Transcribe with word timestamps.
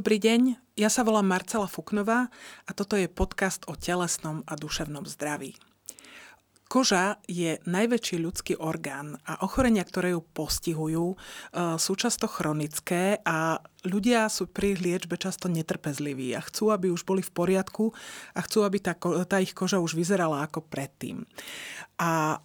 Dobrý 0.00 0.16
deň, 0.16 0.56
ja 0.80 0.88
sa 0.88 1.04
volám 1.04 1.28
Marcela 1.28 1.68
Fuknová 1.68 2.32
a 2.64 2.70
toto 2.72 2.96
je 2.96 3.04
podcast 3.04 3.68
o 3.68 3.76
telesnom 3.76 4.40
a 4.48 4.56
duševnom 4.56 5.04
zdraví. 5.04 5.60
Koža 6.72 7.20
je 7.28 7.60
najväčší 7.68 8.16
ľudský 8.24 8.56
orgán 8.56 9.20
a 9.28 9.44
ochorenia, 9.44 9.84
ktoré 9.84 10.16
ju 10.16 10.24
postihujú, 10.24 11.04
e, 11.12 11.16
sú 11.76 11.92
často 12.00 12.32
chronické 12.32 13.20
a 13.28 13.60
ľudia 13.84 14.32
sú 14.32 14.48
pri 14.48 14.72
liečbe 14.80 15.20
často 15.20 15.52
netrpezliví 15.52 16.32
a 16.32 16.40
chcú, 16.48 16.72
aby 16.72 16.88
už 16.88 17.04
boli 17.04 17.20
v 17.20 17.36
poriadku 17.36 17.92
a 18.32 18.40
chcú, 18.40 18.64
aby 18.64 18.80
tá, 18.80 18.96
tá 19.28 19.36
ich 19.36 19.52
koža 19.52 19.84
už 19.84 20.00
vyzerala 20.00 20.48
ako 20.48 20.64
predtým. 20.64 21.28
A 22.00 22.40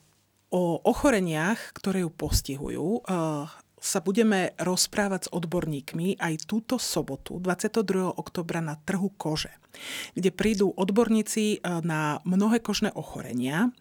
o 0.51 0.83
ochoreniach, 0.83 1.71
ktoré 1.71 2.03
ju 2.03 2.11
postihujú, 2.11 2.99
e, 2.99 3.63
sa 3.85 4.01
budeme 4.01 4.57
rozprávať 4.57 5.29
s 5.29 5.31
odborníkmi 5.37 6.17
aj 6.17 6.49
túto 6.49 6.81
sobotu, 6.81 7.37
22. 7.37 8.17
oktobra 8.17 8.57
na 8.57 8.73
trhu 8.81 9.13
kože, 9.13 9.53
kde 10.13 10.29
prídu 10.31 10.71
odborníci 10.75 11.57
e, 11.57 11.67
na 11.83 12.21
mnohé 12.23 12.61
kožné 12.61 12.93
ochorenia 12.93 13.71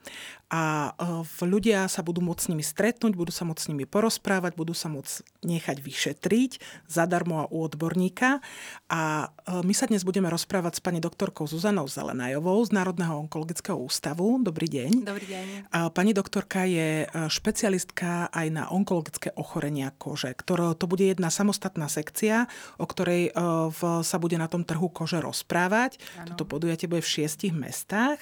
a 0.54 0.94
e, 0.94 1.44
ľudia 1.44 1.90
sa 1.90 2.06
budú 2.06 2.22
môcť 2.22 2.42
s 2.46 2.50
nimi 2.52 2.62
stretnúť, 2.64 3.18
budú 3.18 3.34
sa 3.34 3.42
môcť 3.42 3.58
s 3.64 3.70
nimi 3.74 3.88
porozprávať, 3.90 4.54
budú 4.54 4.70
sa 4.76 4.86
môcť 4.86 5.42
nechať 5.42 5.76
vyšetriť 5.82 6.50
zadarmo 6.86 7.42
a 7.42 7.50
u 7.50 7.66
odborníka. 7.66 8.38
A 8.86 9.34
e, 9.44 9.66
my 9.66 9.74
sa 9.74 9.90
dnes 9.90 10.06
budeme 10.06 10.30
rozprávať 10.30 10.78
s 10.78 10.80
pani 10.80 11.02
doktorkou 11.02 11.50
Zuzanou 11.50 11.90
Zelenajovou 11.90 12.62
z 12.62 12.70
Národného 12.70 13.18
onkologického 13.26 13.74
ústavu. 13.74 14.38
Dobrý 14.40 14.70
deň. 14.70 14.90
Dobrý 15.02 15.26
deň. 15.26 15.44
Pani 15.90 16.12
doktorka 16.14 16.64
je 16.64 17.08
špecialistka 17.28 18.30
aj 18.30 18.46
na 18.52 18.64
onkologické 18.70 19.34
ochorenia 19.34 19.90
kože, 19.96 20.32
ktoré, 20.38 20.76
to 20.78 20.86
bude 20.86 21.02
jedna 21.02 21.34
samostatná 21.34 21.90
sekcia, 21.90 22.46
o 22.78 22.86
ktorej 22.86 23.34
v, 23.70 23.80
sa 24.00 24.16
bude 24.22 24.38
na 24.40 24.48
tom 24.48 24.62
trhu 24.62 24.88
kože 24.88 25.20
rozprávať. 25.20 25.83
Ano. 26.16 26.32
Toto 26.32 26.48
podujatie 26.48 26.88
bude 26.88 27.04
v 27.04 27.12
šiestich 27.20 27.52
mestách 27.52 28.18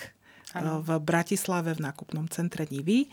ano. 0.57 0.83
v 0.83 0.99
Bratislave 0.99 1.73
v 1.79 1.85
nákupnom 1.87 2.27
centre 2.29 2.67
Nivy. 2.69 3.09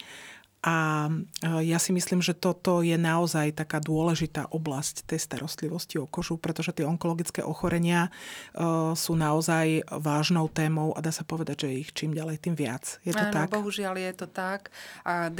A 0.59 1.07
e, 1.07 1.63
ja 1.71 1.79
si 1.79 1.95
myslím, 1.95 2.19
že 2.19 2.35
toto 2.35 2.83
je 2.83 2.99
naozaj 2.99 3.55
taká 3.55 3.79
dôležitá 3.79 4.51
oblasť 4.51 5.07
tej 5.07 5.23
starostlivosti 5.23 5.95
o 5.95 6.03
kožu, 6.03 6.35
pretože 6.35 6.75
tie 6.75 6.83
onkologické 6.83 7.39
ochorenia 7.39 8.11
e, 8.51 8.91
sú 8.91 9.15
naozaj 9.15 9.87
vážnou 9.87 10.51
témou 10.51 10.91
a 10.91 10.99
dá 10.99 11.15
sa 11.15 11.23
povedať, 11.23 11.63
že 11.63 11.79
ich 11.79 11.89
čím 11.95 12.11
ďalej, 12.11 12.43
tým 12.43 12.59
viac. 12.59 12.99
Je 13.07 13.15
to 13.15 13.23
Áno, 13.23 13.31
tak? 13.31 13.55
bohužiaľ 13.55 13.95
je 14.03 14.11
to 14.19 14.27
tak. 14.27 14.75
A 15.07 15.31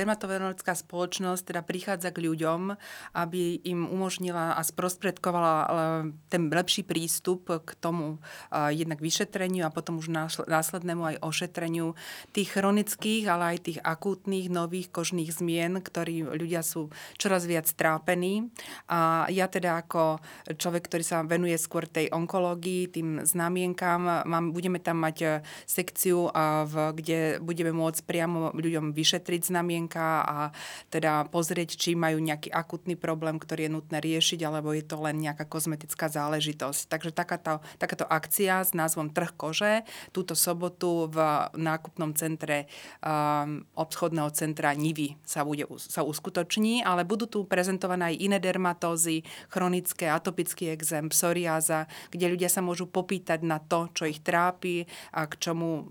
spoločnosť 0.69 1.43
teda 1.51 1.67
prichádza 1.67 2.15
k 2.15 2.23
ľuďom, 2.23 2.79
aby 3.11 3.59
im 3.67 3.91
umožnila 3.91 4.55
a 4.55 4.61
sprostredkovala 4.63 5.55
e, 5.59 5.67
ten 6.31 6.47
lepší 6.47 6.87
prístup 6.87 7.51
k 7.51 7.75
tomu 7.83 8.23
jednak 8.71 9.03
vyšetreniu 9.03 9.67
a 9.67 9.73
potom 9.73 9.99
už 9.99 10.09
následnému 10.47 11.03
aj 11.03 11.15
ošetreniu 11.21 11.97
tých 12.31 12.55
chronických, 12.55 13.27
ale 13.27 13.55
aj 13.55 13.57
tých 13.67 13.79
akútnych 13.83 14.47
nových 14.47 14.89
kož 14.93 15.08
kožných 15.09 15.33
zmien, 15.33 15.81
ktorí 15.81 16.21
ľudia 16.21 16.61
sú 16.61 16.93
čoraz 17.17 17.49
viac 17.49 17.65
trápení. 17.73 18.53
A 18.93 19.25
ja 19.33 19.49
teda 19.49 19.81
ako 19.81 20.21
človek, 20.53 20.85
ktorý 20.85 21.01
sa 21.01 21.25
venuje 21.25 21.57
skôr 21.57 21.89
tej 21.89 22.13
onkológii, 22.13 22.93
tým 22.93 23.25
znamienkám, 23.25 24.29
mám, 24.29 24.53
budeme 24.53 24.77
tam 24.77 25.01
mať 25.01 25.17
e, 25.25 25.27
sekciu, 25.65 26.29
v, 26.69 26.73
kde 26.93 27.19
budeme 27.41 27.73
môcť 27.73 28.05
priamo 28.05 28.53
ľuďom 28.53 28.93
vyšetriť 28.93 29.49
znamienka 29.49 30.21
a 30.21 30.37
teda 30.93 31.25
pozrieť, 31.33 31.73
či 31.73 31.97
majú 31.97 32.21
nejaký 32.21 32.53
akutný 32.53 32.93
problém, 32.93 33.41
ktorý 33.41 33.65
je 33.65 33.73
nutné 33.73 33.97
riešiť, 33.97 34.45
alebo 34.45 34.77
je 34.77 34.85
to 34.85 35.01
len 35.01 35.17
nejaká 35.25 35.49
kozmetická 35.49 36.05
záležitosť. 36.05 36.85
Takže 36.85 37.17
takáto, 37.17 37.65
takáto 37.81 38.05
akcia 38.05 38.61
s 38.61 38.77
názvom 38.77 39.09
Trh 39.09 39.33
kože 39.33 39.81
túto 40.13 40.37
sobotu 40.37 41.09
v 41.09 41.17
nákupnom 41.57 42.13
centre 42.13 42.69
um, 43.01 43.65
obchodného 43.73 44.29
centra 44.35 44.75
NIV 44.75 44.98
výkyvy 44.99 45.23
sa, 45.23 45.47
bude, 45.47 45.63
sa 45.79 46.01
uskutoční, 46.03 46.83
ale 46.83 47.07
budú 47.07 47.25
tu 47.29 47.39
prezentované 47.47 48.11
aj 48.13 48.15
iné 48.19 48.37
dermatózy, 48.41 49.23
chronické, 49.47 50.11
atopický 50.11 50.73
exém, 50.73 51.07
psoriáza, 51.07 51.87
kde 52.11 52.35
ľudia 52.35 52.49
sa 52.51 52.59
môžu 52.59 52.89
popýtať 52.89 53.39
na 53.45 53.61
to, 53.61 53.87
čo 53.95 54.03
ich 54.09 54.19
trápi 54.19 54.83
a 55.15 55.25
k 55.29 55.33
čomu, 55.39 55.87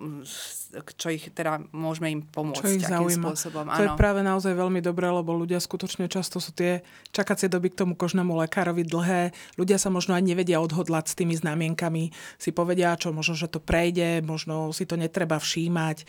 čo 0.99 1.09
ich 1.09 1.33
teda 1.33 1.63
môžeme 1.73 2.13
im 2.13 2.23
pomôcť. 2.25 2.61
Čo 2.61 2.69
ich 2.69 2.85
zaujíma. 2.85 3.33
Spôsobom. 3.33 3.65
To 3.73 3.85
je 3.85 3.93
práve 3.97 4.21
naozaj 4.21 4.53
veľmi 4.53 4.81
dobré, 4.85 5.09
lebo 5.09 5.33
ľudia 5.33 5.59
skutočne 5.63 6.11
často 6.11 6.43
sú 6.43 6.53
tie 6.53 6.85
čakacie 7.15 7.49
doby 7.49 7.73
k 7.73 7.85
tomu 7.85 7.95
kožnému 7.97 8.37
lekárovi 8.45 8.85
dlhé. 8.85 9.33
Ľudia 9.57 9.81
sa 9.81 9.89
možno 9.89 10.15
aj 10.19 10.23
nevedia 10.25 10.61
odhodlať 10.61 11.15
s 11.15 11.19
tými 11.19 11.35
znamienkami. 11.39 12.13
Si 12.37 12.51
povedia, 12.53 12.99
čo 12.99 13.15
možno, 13.15 13.39
že 13.39 13.49
to 13.49 13.63
prejde, 13.63 14.21
možno 14.25 14.71
si 14.75 14.85
to 14.85 14.99
netreba 14.99 15.41
všímať. 15.41 16.05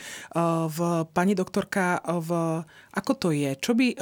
V, 0.70 0.80
pani 1.14 1.34
doktorka 1.38 2.02
v 2.04 2.62
ako 2.96 3.12
to 3.18 3.30
je? 3.36 3.52
Čo 3.58 3.78
by 3.78 3.88
eh, 3.94 3.98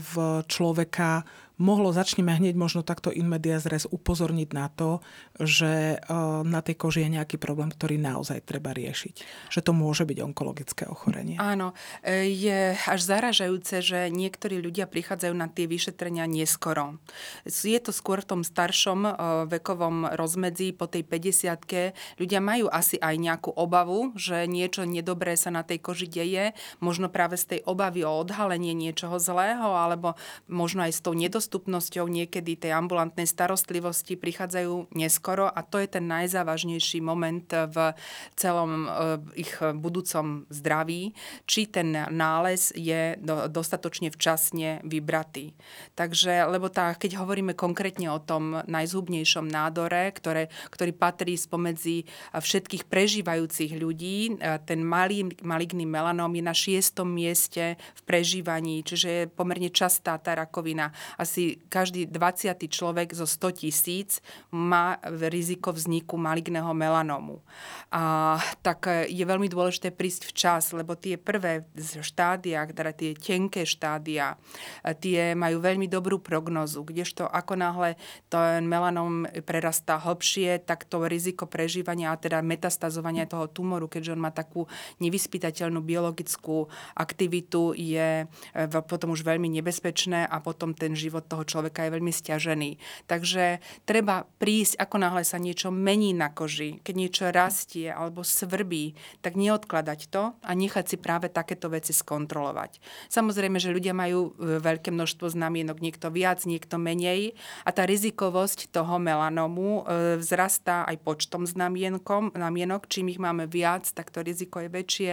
v 0.00 0.14
človeka 0.48 1.24
mohlo, 1.60 1.92
začneme 1.92 2.32
hneď 2.32 2.56
možno 2.56 2.80
takto 2.80 3.12
in 3.12 3.28
medias 3.28 3.68
res 3.68 3.84
upozorniť 3.84 4.48
na 4.56 4.72
to, 4.72 5.04
že 5.36 6.00
e, 6.00 6.16
na 6.48 6.64
tej 6.64 6.80
koži 6.80 7.04
je 7.04 7.20
nejaký 7.20 7.36
problém, 7.36 7.68
ktorý 7.68 8.00
naozaj 8.00 8.48
treba 8.48 8.72
riešiť. 8.72 9.14
Že 9.52 9.60
to 9.60 9.72
môže 9.76 10.08
byť 10.08 10.18
onkologické 10.24 10.88
ochorenie. 10.88 11.36
Áno, 11.36 11.76
e, 12.00 12.32
je 12.32 12.74
až 12.80 13.00
zaražajúce, 13.04 13.84
že 13.84 14.08
niektorí 14.08 14.56
ľudia 14.64 14.88
prichádzajú 14.88 15.34
na 15.36 15.52
tie 15.52 15.68
vyšetrenia 15.68 16.24
neskoro. 16.24 16.96
Je 17.44 17.76
to 17.76 17.92
skôr 17.92 18.24
v 18.24 18.30
tom 18.32 18.40
staršom 18.40 19.00
e, 19.04 19.12
vekovom 19.52 20.16
rozmedzi 20.16 20.72
po 20.72 20.88
tej 20.88 21.04
50 21.04 21.92
Ľudia 22.16 22.40
majú 22.40 22.72
asi 22.72 22.96
aj 22.96 23.20
nejakú 23.20 23.50
obavu, 23.52 24.16
že 24.16 24.48
niečo 24.48 24.88
nedobré 24.88 25.36
sa 25.36 25.52
na 25.52 25.60
tej 25.60 25.84
koži 25.84 26.08
deje. 26.08 26.56
Možno 26.80 27.12
práve 27.12 27.36
z 27.36 27.56
tej 27.56 27.60
obavy 27.68 28.00
o 28.06 28.16
odhalenie 28.16 28.72
niečoho 28.72 29.20
zlého, 29.20 29.76
alebo 29.76 30.16
možno 30.48 30.88
aj 30.88 30.92
s 30.96 31.04
tou 31.04 31.12
nedostupnosťou 31.12 31.49
dostupnosťou 31.50 32.06
niekedy 32.06 32.54
tej 32.54 32.78
ambulantnej 32.78 33.26
starostlivosti 33.26 34.14
prichádzajú 34.14 34.94
neskoro 34.94 35.50
a 35.50 35.66
to 35.66 35.82
je 35.82 35.90
ten 35.90 36.06
najzávažnejší 36.06 37.02
moment 37.02 37.50
v 37.50 37.90
celom 38.38 38.86
eh, 38.86 39.42
ich 39.42 39.50
budúcom 39.58 40.46
zdraví, 40.46 41.10
či 41.50 41.66
ten 41.66 42.06
nález 42.14 42.70
je 42.78 43.18
dostatočne 43.50 44.14
včasne 44.14 44.78
vybratý. 44.86 45.58
Takže, 45.98 46.46
lebo 46.46 46.70
tá, 46.70 46.94
keď 46.94 47.18
hovoríme 47.18 47.58
konkrétne 47.58 48.14
o 48.14 48.22
tom 48.22 48.62
najzhubnejšom 48.70 49.50
nádore, 49.50 50.14
ktoré, 50.14 50.54
ktorý 50.70 50.94
patrí 50.94 51.34
spomedzi 51.34 52.06
všetkých 52.30 52.86
prežívajúcich 52.86 53.74
ľudí, 53.74 54.38
eh, 54.38 54.62
ten 54.62 54.86
malý, 54.86 55.34
maligný 55.42 55.82
melanóm 55.82 56.30
je 56.38 56.44
na 56.46 56.54
šiestom 56.54 57.10
mieste 57.10 57.74
v 57.74 58.00
prežívaní, 58.06 58.86
čiže 58.86 59.08
je 59.10 59.22
pomerne 59.26 59.66
častá 59.74 60.14
tá 60.14 60.38
rakovina. 60.38 60.94
Asi 61.18 61.39
asi 61.40 61.56
každý 61.72 62.04
20. 62.04 62.68
človek 62.68 63.16
zo 63.16 63.24
100 63.24 63.64
tisíc 63.64 64.20
má 64.52 65.00
riziko 65.32 65.72
vzniku 65.72 66.20
maligného 66.20 66.68
melanómu. 66.76 67.40
A 67.88 68.36
tak 68.60 68.84
e, 68.92 69.08
je 69.08 69.24
veľmi 69.24 69.48
dôležité 69.48 69.88
prísť 69.88 70.28
včas, 70.28 70.76
lebo 70.76 71.00
tie 71.00 71.16
prvé 71.16 71.64
štádia, 72.04 72.68
teda 72.68 72.92
tie 72.92 73.16
tenké 73.16 73.64
štádia, 73.64 74.36
e, 74.84 74.92
tie 74.92 75.32
majú 75.32 75.64
veľmi 75.64 75.88
dobrú 75.88 76.20
prognozu, 76.20 76.84
kdežto 76.84 77.24
ako 77.24 77.56
náhle 77.56 77.96
ten 78.28 78.68
melanóm 78.68 79.24
prerastá 79.48 79.96
hlbšie, 79.96 80.60
tak 80.68 80.84
to 80.84 81.08
riziko 81.08 81.48
prežívania 81.48 82.12
a 82.12 82.20
teda 82.20 82.44
metastazovania 82.44 83.24
toho 83.24 83.48
tumoru, 83.48 83.88
keďže 83.88 84.12
on 84.12 84.22
má 84.28 84.30
takú 84.30 84.68
nevyspytateľnú 85.00 85.80
biologickú 85.80 86.68
aktivitu, 86.92 87.72
je 87.72 88.28
e, 88.28 88.64
potom 88.84 89.16
už 89.16 89.24
veľmi 89.24 89.48
nebezpečné 89.48 90.28
a 90.28 90.36
potom 90.44 90.76
ten 90.76 90.92
život 90.92 91.29
toho 91.30 91.46
človeka 91.46 91.86
je 91.86 91.94
veľmi 91.94 92.10
stiažený. 92.10 92.70
Takže 93.06 93.62
treba 93.86 94.26
prísť, 94.42 94.82
ako 94.82 94.96
náhle 94.98 95.22
sa 95.22 95.38
niečo 95.38 95.70
mení 95.70 96.10
na 96.10 96.34
koži, 96.34 96.82
keď 96.82 96.94
niečo 96.98 97.24
rastie 97.30 97.86
alebo 97.86 98.26
svrbí, 98.26 98.98
tak 99.22 99.38
neodkladať 99.38 100.10
to 100.10 100.34
a 100.34 100.50
nechať 100.50 100.84
si 100.90 100.96
práve 100.98 101.30
takéto 101.30 101.70
veci 101.70 101.94
skontrolovať. 101.94 102.82
Samozrejme, 103.06 103.62
že 103.62 103.70
ľudia 103.70 103.94
majú 103.94 104.34
e, 104.34 104.58
veľké 104.58 104.90
množstvo 104.90 105.30
znamienok, 105.30 105.78
niekto 105.78 106.10
viac, 106.10 106.42
niekto 106.42 106.80
menej 106.80 107.38
a 107.62 107.70
tá 107.70 107.86
rizikovosť 107.86 108.74
toho 108.74 108.98
melanomu 108.98 109.86
e, 109.86 110.18
vzrastá 110.18 110.82
aj 110.88 110.98
počtom 111.04 111.46
znamienkom, 111.46 112.34
znamienok. 112.34 112.88
Čím 112.90 113.12
ich 113.12 113.20
máme 113.20 113.46
viac, 113.46 113.86
tak 113.92 114.10
to 114.10 114.24
riziko 114.24 114.64
je 114.64 114.68
väčšie. 114.72 115.12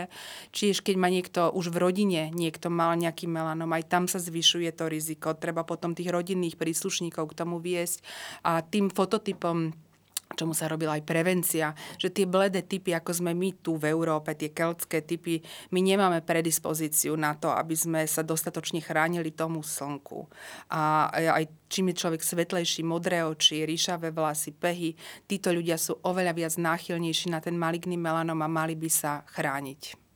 Čiže 0.56 0.81
keď 0.81 0.96
má 0.96 1.12
niekto 1.12 1.52
už 1.52 1.69
v 1.69 1.78
rodine, 1.84 2.22
niekto 2.31 2.72
mal 2.72 2.96
nejaký 2.96 3.28
melanom, 3.28 3.69
aj 3.75 3.84
tam 3.92 4.04
sa 4.08 4.18
zvyšuje 4.18 4.72
to 4.74 4.88
riziko. 4.88 5.36
Treba 5.36 5.68
potom 5.68 5.96
tých 5.97 6.13
rodinných 6.13 6.55
príslušníkov 6.61 7.33
k 7.33 7.38
tomu 7.38 7.57
viesť 7.57 8.05
a 8.45 8.61
tým 8.61 8.94
fototypom 8.94 9.73
čomu 10.35 10.51
sa 10.51 10.67
robila 10.67 10.99
aj 10.99 11.07
prevencia, 11.07 11.71
že 11.95 12.11
tie 12.11 12.27
bledé 12.27 12.65
typy, 12.65 12.91
ako 12.91 13.23
sme 13.23 13.31
my 13.31 13.63
tu 13.63 13.79
v 13.79 13.88
Európe, 13.88 14.35
tie 14.35 14.51
keltské 14.51 14.99
typy, 15.05 15.39
my 15.71 15.79
nemáme 15.79 16.19
predispozíciu 16.25 17.15
na 17.15 17.38
to, 17.38 17.47
aby 17.53 17.77
sme 17.77 18.03
sa 18.03 18.25
dostatočne 18.25 18.83
chránili 18.83 19.31
tomu 19.31 19.63
slnku. 19.63 20.27
A 20.73 21.07
aj 21.13 21.47
čím 21.71 21.94
je 21.94 21.99
človek 22.03 22.19
svetlejší, 22.19 22.83
modré 22.83 23.23
oči, 23.23 23.63
ríšavé 23.63 24.11
vlasy, 24.11 24.51
pehy, 24.51 24.99
títo 25.29 25.53
ľudia 25.55 25.79
sú 25.79 25.95
oveľa 26.03 26.33
viac 26.35 26.53
náchylnejší 26.59 27.31
na 27.31 27.39
ten 27.39 27.55
maligný 27.55 27.95
melanom 27.95 28.39
a 28.44 28.51
mali 28.51 28.75
by 28.75 28.89
sa 28.91 29.23
chrániť. 29.31 30.06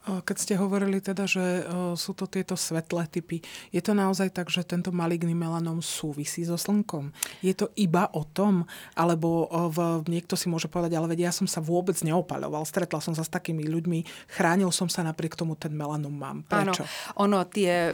Keď 0.00 0.36
ste 0.40 0.54
hovorili 0.56 0.96
teda, 1.04 1.28
že 1.28 1.68
sú 1.92 2.16
to 2.16 2.24
tieto 2.24 2.56
svetlé 2.56 3.04
typy, 3.04 3.44
je 3.68 3.84
to 3.84 3.92
naozaj 3.92 4.32
tak, 4.32 4.48
že 4.48 4.64
tento 4.64 4.88
maligný 4.96 5.36
melanom 5.36 5.84
súvisí 5.84 6.40
so 6.40 6.56
slnkom? 6.56 7.12
Je 7.44 7.52
to 7.52 7.68
iba 7.76 8.08
o 8.16 8.24
tom? 8.24 8.64
Alebo 8.96 9.44
v, 9.68 10.00
niekto 10.08 10.40
si 10.40 10.48
môže 10.48 10.72
povedať, 10.72 10.96
ale 10.96 11.12
veď 11.12 11.28
ja 11.28 11.32
som 11.36 11.44
sa 11.44 11.60
vôbec 11.60 12.00
neopaľoval, 12.00 12.64
stretla 12.64 13.04
som 13.04 13.12
sa 13.12 13.20
s 13.20 13.28
takými 13.28 13.68
ľuďmi, 13.68 14.32
chránil 14.32 14.72
som 14.72 14.88
sa 14.88 15.04
napriek 15.04 15.36
tomu 15.36 15.52
ten 15.52 15.76
melanom 15.76 16.16
mám. 16.16 16.48
Prečo? 16.48 16.80
Áno, 17.20 17.36
ono, 17.36 17.38
tie, 17.44 17.92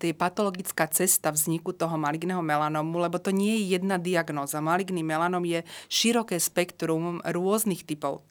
tie 0.00 0.12
patologická 0.16 0.88
cesta 0.88 1.28
vzniku 1.28 1.76
toho 1.76 2.00
maligného 2.00 2.40
melanomu, 2.40 3.04
lebo 3.04 3.20
to 3.20 3.28
nie 3.28 3.60
je 3.60 3.76
jedna 3.76 4.00
diagnóza. 4.00 4.64
Maligný 4.64 5.04
melanom 5.04 5.44
je 5.44 5.60
široké 5.92 6.40
spektrum 6.40 7.20
rôznych 7.20 7.84
typov, 7.84 8.24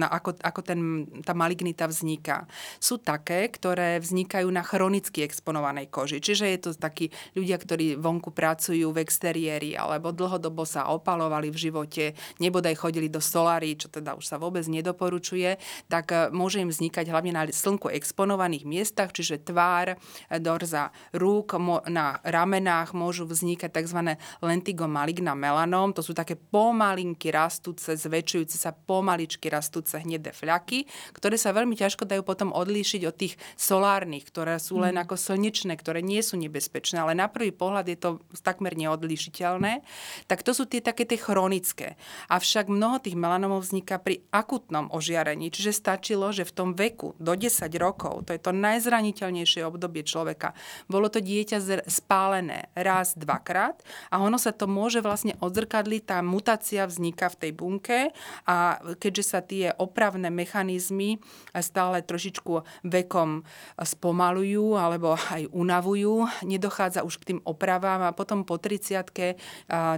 ako, 0.00 0.40
ako 0.40 0.60
ten, 0.64 1.04
tá 1.20 1.36
malignita 1.36 1.84
vzniká 1.84 2.13
vzniká, 2.14 2.46
sú 2.78 3.02
také, 3.02 3.50
ktoré 3.50 3.98
vznikajú 3.98 4.46
na 4.46 4.62
chronicky 4.62 5.26
exponovanej 5.26 5.90
koži. 5.90 6.22
Čiže 6.22 6.46
je 6.46 6.58
to 6.62 6.70
takí 6.78 7.10
ľudia, 7.34 7.58
ktorí 7.58 7.98
vonku 7.98 8.30
pracujú 8.30 8.94
v 8.94 9.02
exteriéri 9.02 9.74
alebo 9.74 10.14
dlhodobo 10.14 10.62
sa 10.62 10.94
opalovali 10.94 11.50
v 11.50 11.58
živote, 11.58 12.04
nebodaj 12.38 12.78
chodili 12.78 13.10
do 13.10 13.18
solári, 13.18 13.74
čo 13.74 13.90
teda 13.90 14.14
už 14.14 14.22
sa 14.22 14.38
vôbec 14.38 14.62
nedoporučuje, 14.70 15.58
tak 15.90 16.14
e, 16.14 16.30
môže 16.30 16.62
im 16.62 16.70
vznikať 16.70 17.10
hlavne 17.10 17.34
na 17.34 17.42
slnku 17.50 17.90
exponovaných 17.90 18.62
miestach, 18.62 19.10
čiže 19.10 19.42
tvár, 19.42 19.98
e, 19.98 20.38
dorza 20.38 20.94
rúk, 21.10 21.58
na 21.90 22.22
ramenách 22.22 22.94
môžu 22.94 23.26
vznikať 23.26 23.82
tzv. 23.82 24.14
lentigo 24.38 24.86
maligna 24.86 25.34
melanom. 25.34 25.90
To 25.96 26.02
sú 26.04 26.14
také 26.14 26.38
pomalinky 26.38 27.34
rastúce, 27.34 27.98
zväčšujúce 27.98 28.54
sa 28.54 28.70
pomaličky 28.70 29.50
rastúce 29.50 29.98
hnedé 29.98 30.30
fľaky, 30.30 30.86
ktoré 31.16 31.40
sa 31.40 31.56
veľmi 31.56 31.74
ťažko 31.74 32.03
ťažko 32.04 32.12
dajú 32.12 32.22
potom 32.22 32.50
odlíšiť 32.52 33.02
od 33.08 33.16
tých 33.16 33.34
solárnych, 33.56 34.28
ktoré 34.28 34.60
sú 34.60 34.76
len 34.76 35.00
mm. 35.00 35.02
ako 35.08 35.16
slnečné, 35.16 35.72
ktoré 35.80 36.04
nie 36.04 36.20
sú 36.20 36.36
nebezpečné, 36.36 37.00
ale 37.00 37.16
na 37.16 37.32
prvý 37.32 37.50
pohľad 37.50 37.88
je 37.88 37.98
to 37.98 38.10
takmer 38.44 38.76
neodlíšiteľné. 38.76 39.80
Tak 40.28 40.44
to 40.44 40.52
sú 40.52 40.68
tie 40.68 40.84
také 40.84 41.08
tie 41.08 41.16
chronické. 41.16 41.96
Avšak 42.28 42.68
mnoho 42.68 43.00
tých 43.00 43.16
melanomov 43.16 43.64
vzniká 43.64 43.96
pri 43.96 44.20
akutnom 44.28 44.92
ožiarení, 44.92 45.48
čiže 45.48 45.72
stačilo, 45.72 46.28
že 46.30 46.44
v 46.44 46.52
tom 46.52 46.68
veku 46.76 47.16
do 47.16 47.32
10 47.32 47.72
rokov, 47.80 48.28
to 48.28 48.36
je 48.36 48.40
to 48.42 48.52
najzraniteľnejšie 48.52 49.64
obdobie 49.64 50.04
človeka, 50.04 50.52
bolo 50.90 51.08
to 51.08 51.24
dieťa 51.24 51.88
spálené 51.88 52.68
raz, 52.76 53.16
dvakrát 53.16 53.80
a 54.12 54.20
ono 54.20 54.36
sa 54.36 54.52
to 54.52 54.68
môže 54.68 55.00
vlastne 55.00 55.38
odzrkadliť, 55.40 56.02
tá 56.04 56.18
mutácia 56.20 56.84
vzniká 56.84 57.30
v 57.32 57.38
tej 57.40 57.52
bunke 57.54 57.98
a 58.44 58.82
keďže 58.98 59.24
sa 59.24 59.40
tie 59.40 59.70
opravné 59.78 60.28
mechanizmy 60.28 61.22
stále 61.62 61.93
ale 61.94 62.02
trošičku 62.02 62.82
vekom 62.90 63.46
spomalujú 63.78 64.74
alebo 64.74 65.14
aj 65.14 65.46
unavujú. 65.54 66.26
Nedochádza 66.42 67.06
už 67.06 67.22
k 67.22 67.26
tým 67.30 67.40
opravám 67.46 68.02
a 68.02 68.10
potom 68.10 68.42
po 68.42 68.58
30 68.58 69.06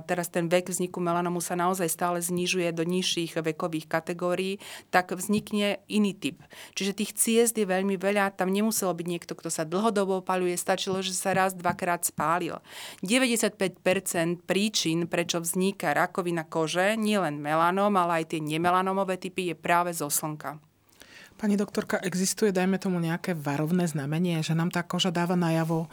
teraz 0.04 0.28
ten 0.28 0.52
vek 0.52 0.68
vzniku 0.68 1.00
melanomu 1.00 1.40
sa 1.40 1.56
naozaj 1.56 1.88
stále 1.88 2.18
znižuje 2.20 2.68
do 2.76 2.84
nižších 2.84 3.40
vekových 3.40 3.88
kategórií, 3.88 4.60
tak 4.92 5.16
vznikne 5.16 5.80
iný 5.88 6.12
typ. 6.12 6.44
Čiže 6.76 6.92
tých 6.92 7.16
ciest 7.16 7.54
je 7.56 7.64
veľmi 7.64 7.96
veľa, 7.96 8.36
tam 8.36 8.52
nemuselo 8.52 8.92
byť 8.92 9.06
niekto, 9.06 9.32
kto 9.32 9.48
sa 9.48 9.64
dlhodobo 9.64 10.20
opaluje, 10.20 10.58
stačilo, 10.58 11.00
že 11.00 11.16
sa 11.16 11.32
raz, 11.32 11.56
dvakrát 11.56 12.04
spálil. 12.04 12.60
95% 13.00 14.44
príčin, 14.44 15.08
prečo 15.08 15.38
vzniká 15.38 15.94
rakovina 15.96 16.44
kože, 16.44 16.98
nielen 16.98 17.38
melanom, 17.38 17.94
ale 17.96 18.20
aj 18.20 18.34
tie 18.36 18.40
nemelanomové 18.42 19.16
typy, 19.16 19.54
je 19.54 19.56
práve 19.56 19.94
zo 19.94 20.10
slnka. 20.10 20.58
Pani 21.36 21.60
doktorka, 21.60 22.00
existuje, 22.00 22.48
dajme 22.48 22.80
tomu, 22.80 22.96
nejaké 22.96 23.36
varovné 23.36 23.84
znamenie, 23.84 24.40
že 24.40 24.56
nám 24.56 24.72
tá 24.72 24.80
koža 24.80 25.12
dáva 25.12 25.36
najavo 25.36 25.92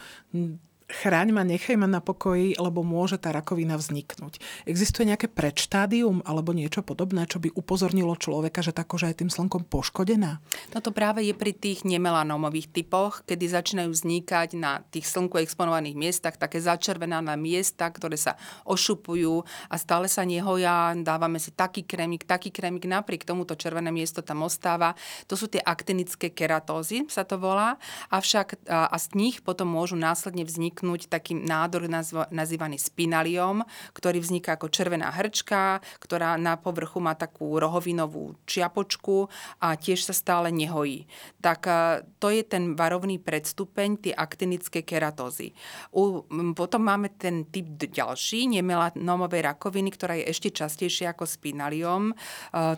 chráň 0.92 1.32
ma, 1.32 1.48
nechaj 1.48 1.80
ma 1.80 1.88
na 1.88 2.04
pokoji, 2.04 2.60
lebo 2.60 2.84
môže 2.84 3.16
tá 3.16 3.32
rakovina 3.32 3.80
vzniknúť. 3.80 4.44
Existuje 4.68 5.08
nejaké 5.08 5.32
predštádium 5.32 6.22
alebo 6.28 6.52
niečo 6.52 6.84
podobné, 6.84 7.24
čo 7.26 7.40
by 7.40 7.56
upozornilo 7.56 8.14
človeka, 8.20 8.60
že 8.60 8.76
tá 8.76 8.84
koža 8.84 9.10
je 9.14 9.24
tým 9.24 9.32
slnkom 9.32 9.66
poškodená? 9.72 10.44
Toto 10.76 10.92
práve 10.92 11.24
je 11.24 11.32
pri 11.32 11.56
tých 11.56 11.88
nemelanómových 11.88 12.76
typoch, 12.76 13.24
kedy 13.24 13.46
začínajú 13.48 13.90
vznikať 13.96 14.60
na 14.60 14.84
tých 14.92 15.08
slnku 15.08 15.40
exponovaných 15.40 15.96
miestach 15.96 16.36
také 16.36 16.60
začervenané 16.60 17.40
miesta, 17.40 17.88
ktoré 17.88 18.20
sa 18.20 18.36
ošupujú 18.68 19.48
a 19.72 19.76
stále 19.80 20.12
sa 20.12 20.28
nehoja, 20.28 20.94
dávame 21.00 21.40
si 21.40 21.56
taký 21.56 21.88
krémik, 21.88 22.28
taký 22.28 22.52
krémik, 22.52 22.84
napriek 22.84 23.24
tomu 23.24 23.48
to 23.48 23.56
červené 23.56 23.90
miesto 23.90 24.20
tam 24.20 24.44
ostáva. 24.44 24.94
To 25.32 25.40
sú 25.40 25.48
tie 25.48 25.64
aktinické 25.64 26.30
keratózy, 26.30 27.08
sa 27.08 27.24
to 27.24 27.40
volá, 27.40 27.80
avšak 28.12 28.68
a 28.68 28.96
z 29.00 29.16
nich 29.16 29.40
potom 29.40 29.72
môžu 29.72 29.96
následne 29.96 30.44
vzniknúť 30.44 30.73
vzniknúť 30.74 31.06
taký 31.06 31.38
nádor 31.38 31.86
nazývaný 32.34 32.82
spinaliom, 32.82 33.62
ktorý 33.94 34.18
vzniká 34.18 34.58
ako 34.58 34.74
červená 34.74 35.14
hrčka, 35.14 35.86
ktorá 36.02 36.34
na 36.42 36.58
povrchu 36.58 36.98
má 36.98 37.14
takú 37.14 37.62
rohovinovú 37.62 38.34
čiapočku 38.50 39.30
a 39.62 39.78
tiež 39.78 40.02
sa 40.10 40.18
stále 40.18 40.50
nehojí. 40.50 41.06
Tak 41.46 41.70
to 42.18 42.34
je 42.34 42.42
ten 42.42 42.74
varovný 42.74 43.22
predstupeň, 43.22 44.10
tie 44.10 44.14
aktinické 44.18 44.82
keratózy. 44.82 45.54
U, 45.94 46.26
potom 46.58 46.82
máme 46.82 47.14
ten 47.14 47.46
typ 47.46 47.78
ďalší, 47.78 48.50
nemelanomovej 48.58 49.46
rakoviny, 49.54 49.94
ktorá 49.94 50.18
je 50.18 50.34
ešte 50.34 50.50
častejšia 50.50 51.14
ako 51.14 51.30
spinaliom. 51.30 52.18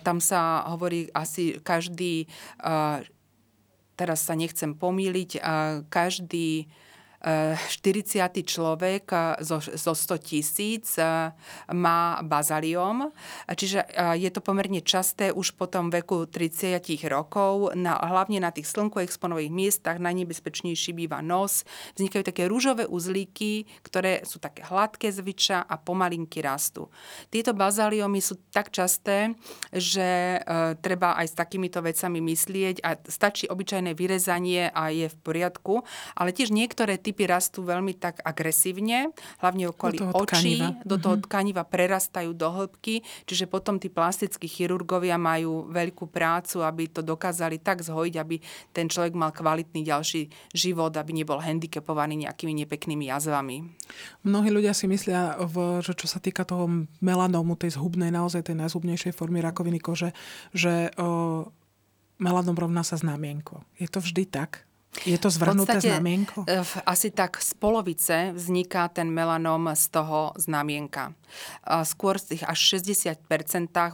Tam 0.03 0.19
sa 0.19 0.68
hovorí 0.68 1.07
asi 1.15 1.63
každý 1.63 2.27
teraz 3.95 4.27
sa 4.27 4.36
nechcem 4.36 4.75
pomýliť, 4.75 5.39
každý 5.88 6.68
40. 7.23 8.44
človek 8.44 9.06
zo, 9.41 9.57
zo 9.62 9.94
100 9.94 10.17
tisíc 10.21 11.00
e, 11.00 11.31
má 11.73 12.21
bazaliom, 12.21 13.09
čiže 13.50 13.81
je 14.19 14.29
to 14.29 14.41
pomerne 14.44 14.81
časté 14.83 15.31
už 15.31 15.56
po 15.56 15.65
tom 15.65 15.89
veku 15.89 16.27
30 16.27 16.81
rokov, 17.07 17.73
na, 17.73 17.97
hlavne 17.97 18.44
na 18.44 18.51
tých 18.51 18.68
slnko 18.68 19.01
exponových 19.01 19.49
miestach, 19.49 19.97
najnebezpečnejší 19.97 20.92
býva 20.92 21.23
nos. 21.23 21.63
Vznikajú 21.95 22.23
také 22.25 22.44
rúžové 22.51 22.85
uzlíky, 22.85 23.66
ktoré 23.81 24.21
sú 24.28 24.37
také 24.37 24.68
hladké 24.68 25.09
zvyča 25.09 25.63
a 25.63 25.75
pomalinky 25.80 26.44
rastú. 26.44 26.92
Tieto 27.31 27.56
bazaliomy 27.56 28.19
sú 28.19 28.37
tak 28.51 28.69
časté, 28.75 29.33
že 29.71 30.40
e, 30.44 30.78
treba 30.83 31.16
aj 31.16 31.31
s 31.31 31.35
takýmito 31.40 31.80
vecami 31.80 32.19
myslieť 32.19 32.75
a 32.83 32.99
stačí 33.07 33.47
obyčajné 33.47 33.95
vyrezanie 33.95 34.68
a 34.69 34.92
je 34.92 35.07
v 35.07 35.18
poriadku, 35.23 35.87
ale 36.19 36.35
tiež 36.35 36.51
niektoré 36.51 36.99
typy 36.99 37.15
typy 37.16 37.31
rastú 37.31 37.64
veľmi 37.64 37.95
tak 37.95 38.19
agresívne, 38.28 39.16
hlavne 39.40 39.72
okolí 39.72 40.04
do 40.04 40.12
očí, 40.12 40.60
tkaniva. 40.60 40.84
do 40.84 41.00
toho 41.00 41.16
mhm. 41.16 41.24
tkaniva 41.24 41.64
prerastajú 41.64 42.36
do 42.36 42.52
hĺbky, 42.52 43.00
čiže 43.24 43.48
potom 43.48 43.80
tí 43.80 43.88
plastickí 43.88 44.52
chirurgovia 44.52 45.16
majú 45.16 45.72
veľkú 45.72 46.12
prácu, 46.12 46.60
aby 46.60 46.92
to 46.92 47.00
dokázali 47.00 47.64
tak 47.64 47.80
zhojiť, 47.88 48.16
aby 48.19 48.36
ten 48.76 48.92
človek 48.92 49.16
mal 49.16 49.31
kvalitný 49.31 49.88
ďalší 49.88 50.28
život, 50.52 50.92
aby 50.92 51.24
nebol 51.24 51.40
handicapovaný 51.40 52.28
nejakými 52.28 52.68
nepeknými 52.68 53.07
jazvami. 53.07 53.64
Mnohí 54.28 54.52
ľudia 54.52 54.76
si 54.76 54.92
myslia, 54.92 55.40
že 55.80 55.95
čo 55.95 56.12
sa 56.12 56.19
týka 56.19 56.44
toho 56.44 56.68
melanómu, 57.00 57.56
tej 57.56 57.80
zhubnej, 57.80 58.12
naozaj 58.12 58.52
tej 58.52 58.60
najzhubnejšej 58.60 59.16
formy 59.16 59.40
rakoviny 59.40 59.80
kože, 59.80 60.12
že 60.52 60.92
o, 61.00 61.48
melanom 62.19 62.60
rovná 62.60 62.84
sa 62.84 63.00
znamienko. 63.00 63.64
Je 63.80 63.88
to 63.88 64.04
vždy 64.04 64.28
tak? 64.28 64.68
Je 65.04 65.19
to 65.19 65.28
zvrhnuté 65.28 65.75
podstate, 65.75 65.92
znamienko? 65.92 66.47
E, 66.47 66.64
asi 66.87 67.11
tak 67.11 67.44
z 67.44 67.52
polovice 67.59 68.31
vzniká 68.31 68.87
ten 68.87 69.11
melanom 69.11 69.68
z 69.75 69.92
toho 69.92 70.31
znamienka. 70.40 71.11
Skôr 71.83 72.16
z 72.16 72.35
tých 72.35 72.44
až 72.47 72.80
60% 72.80 73.28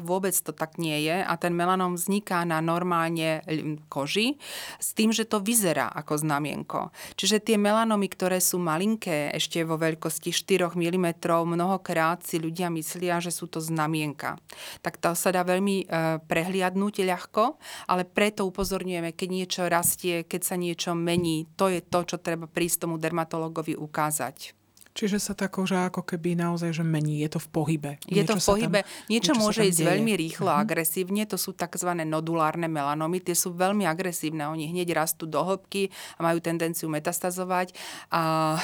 vôbec 0.05 0.35
to 0.37 0.53
tak 0.53 0.77
nie 0.77 1.09
je 1.09 1.17
a 1.25 1.33
ten 1.41 1.57
melanom 1.57 1.97
vzniká 1.97 2.45
na 2.45 2.61
normálne 2.61 3.41
koži 3.89 4.37
s 4.77 4.93
tým, 4.93 5.09
že 5.09 5.25
to 5.25 5.41
vyzerá 5.41 5.89
ako 5.89 6.21
znamienko. 6.21 6.93
Čiže 7.17 7.41
tie 7.41 7.57
melanomy, 7.57 8.05
ktoré 8.11 8.37
sú 8.37 8.61
malinké, 8.61 9.33
ešte 9.33 9.63
vo 9.65 9.79
veľkosti 9.81 10.29
4 10.29 10.75
mm, 10.75 11.07
mnohokrát 11.25 12.21
si 12.21 12.37
ľudia 12.37 12.69
myslia, 12.69 13.17
že 13.17 13.33
sú 13.33 13.49
to 13.49 13.57
znamienka. 13.57 14.37
Tak 14.85 15.01
to 15.01 15.17
sa 15.17 15.33
dá 15.33 15.41
veľmi 15.41 15.75
e, 15.81 15.85
prehliadnúť 16.21 17.01
ľahko, 17.07 17.57
ale 17.89 18.03
preto 18.05 18.45
upozorňujeme, 18.45 19.15
keď 19.15 19.29
niečo 19.31 19.61
rastie, 19.65 20.27
keď 20.27 20.41
sa 20.43 20.55
niečo 20.59 20.90
mení. 20.95 21.47
To 21.57 21.67
je 21.67 21.81
to, 21.81 22.03
čo 22.05 22.17
treba 22.21 22.47
prísť 22.47 22.87
tomu 22.87 23.01
dermatologovi 23.01 23.75
ukázať. 23.75 24.60
Čiže 24.91 25.23
sa 25.23 25.33
tá 25.33 25.47
koža 25.47 25.87
ako 25.87 26.03
keby 26.03 26.35
naozaj 26.35 26.75
že 26.75 26.83
mení, 26.83 27.23
je 27.23 27.31
to 27.31 27.39
v 27.39 27.47
pohybe. 27.47 27.91
Je 28.03 28.19
niečo 28.19 28.35
to 28.35 28.35
v 28.35 28.43
pohybe, 28.43 28.79
tam, 28.83 28.91
niečo, 29.07 29.31
niečo 29.31 29.33
môže 29.39 29.61
ísť 29.63 29.79
deje. 29.79 29.89
veľmi 29.95 30.13
rýchlo, 30.19 30.51
uh-huh. 30.51 30.63
agresívne, 30.67 31.23
to 31.23 31.39
sú 31.39 31.55
tzv. 31.55 31.89
nodulárne 32.03 32.67
melanomy, 32.67 33.23
tie 33.23 33.31
sú 33.31 33.55
veľmi 33.55 33.87
agresívne, 33.87 34.51
oni 34.51 34.67
hneď 34.67 34.91
rastú 34.91 35.23
do 35.23 35.39
hĺbky 35.39 35.87
a 36.19 36.27
majú 36.27 36.43
tendenciu 36.43 36.91
metastazovať 36.91 37.71
a 38.11 38.55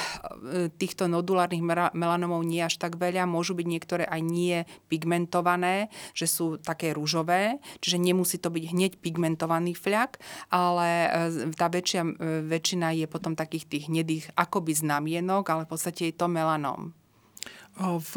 e, 0.51 0.67
týchto 0.75 1.07
nodulárnych 1.07 1.63
melanomov 1.95 2.43
nie 2.43 2.59
až 2.59 2.75
tak 2.75 2.99
veľa, 2.99 3.23
môžu 3.23 3.55
byť 3.55 3.67
niektoré 3.67 4.03
aj 4.03 4.19
nie 4.19 4.67
pigmentované, 4.91 5.87
že 6.11 6.27
sú 6.27 6.59
také 6.59 6.91
rúžové, 6.91 7.63
čiže 7.79 8.03
nemusí 8.03 8.35
to 8.35 8.51
byť 8.51 8.63
hneď 8.75 8.91
pigmentovaný 8.99 9.79
fľak, 9.79 10.19
ale 10.51 10.89
e, 11.07 11.09
tá 11.55 11.71
väčšia, 11.71 12.01
e, 12.03 12.11
väčšina 12.43 12.91
je 12.99 13.07
potom 13.07 13.31
takých 13.31 13.63
tých 13.71 13.83
hnedých 13.87 14.35
akoby 14.35 14.75
znamienok, 14.75 15.47
ale 15.47 15.63
v 15.63 15.71
podstate 15.71 16.11
je 16.11 16.16
to 16.17 16.25
melanóm. 16.25 16.97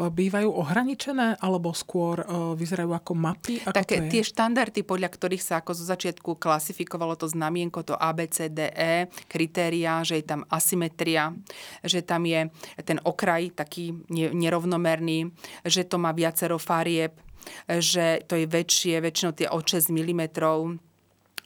Bývajú 0.01 0.49
ohraničené 0.57 1.37
alebo 1.37 1.69
skôr 1.77 2.25
vyzerajú 2.57 2.97
ako 2.97 3.13
mapy? 3.13 3.61
Ako 3.61 3.77
Také 3.77 4.09
tie 4.09 4.25
štandardy, 4.25 4.81
podľa 4.81 5.13
ktorých 5.13 5.45
sa 5.45 5.61
ako 5.61 5.77
zo 5.77 5.85
začiatku 5.85 6.41
klasifikovalo 6.41 7.13
to 7.13 7.29
znamienko, 7.29 7.85
to 7.85 7.93
ABCDE, 7.93 9.13
kritéria, 9.29 10.01
že 10.01 10.17
je 10.17 10.25
tam 10.25 10.49
asymetria, 10.49 11.37
že 11.85 12.01
tam 12.01 12.25
je 12.25 12.49
ten 12.81 12.97
okraj 13.05 13.53
taký 13.53 13.93
nerovnomerný, 14.09 15.29
že 15.61 15.85
to 15.85 16.01
má 16.01 16.09
viacero 16.09 16.57
farieb, 16.57 17.21
že 17.69 18.25
to 18.25 18.41
je 18.41 18.49
väčšie, 18.49 18.97
väčšinou 18.97 19.37
tie 19.37 19.45
o 19.45 19.61
6 19.61 19.93
mm, 19.93 20.21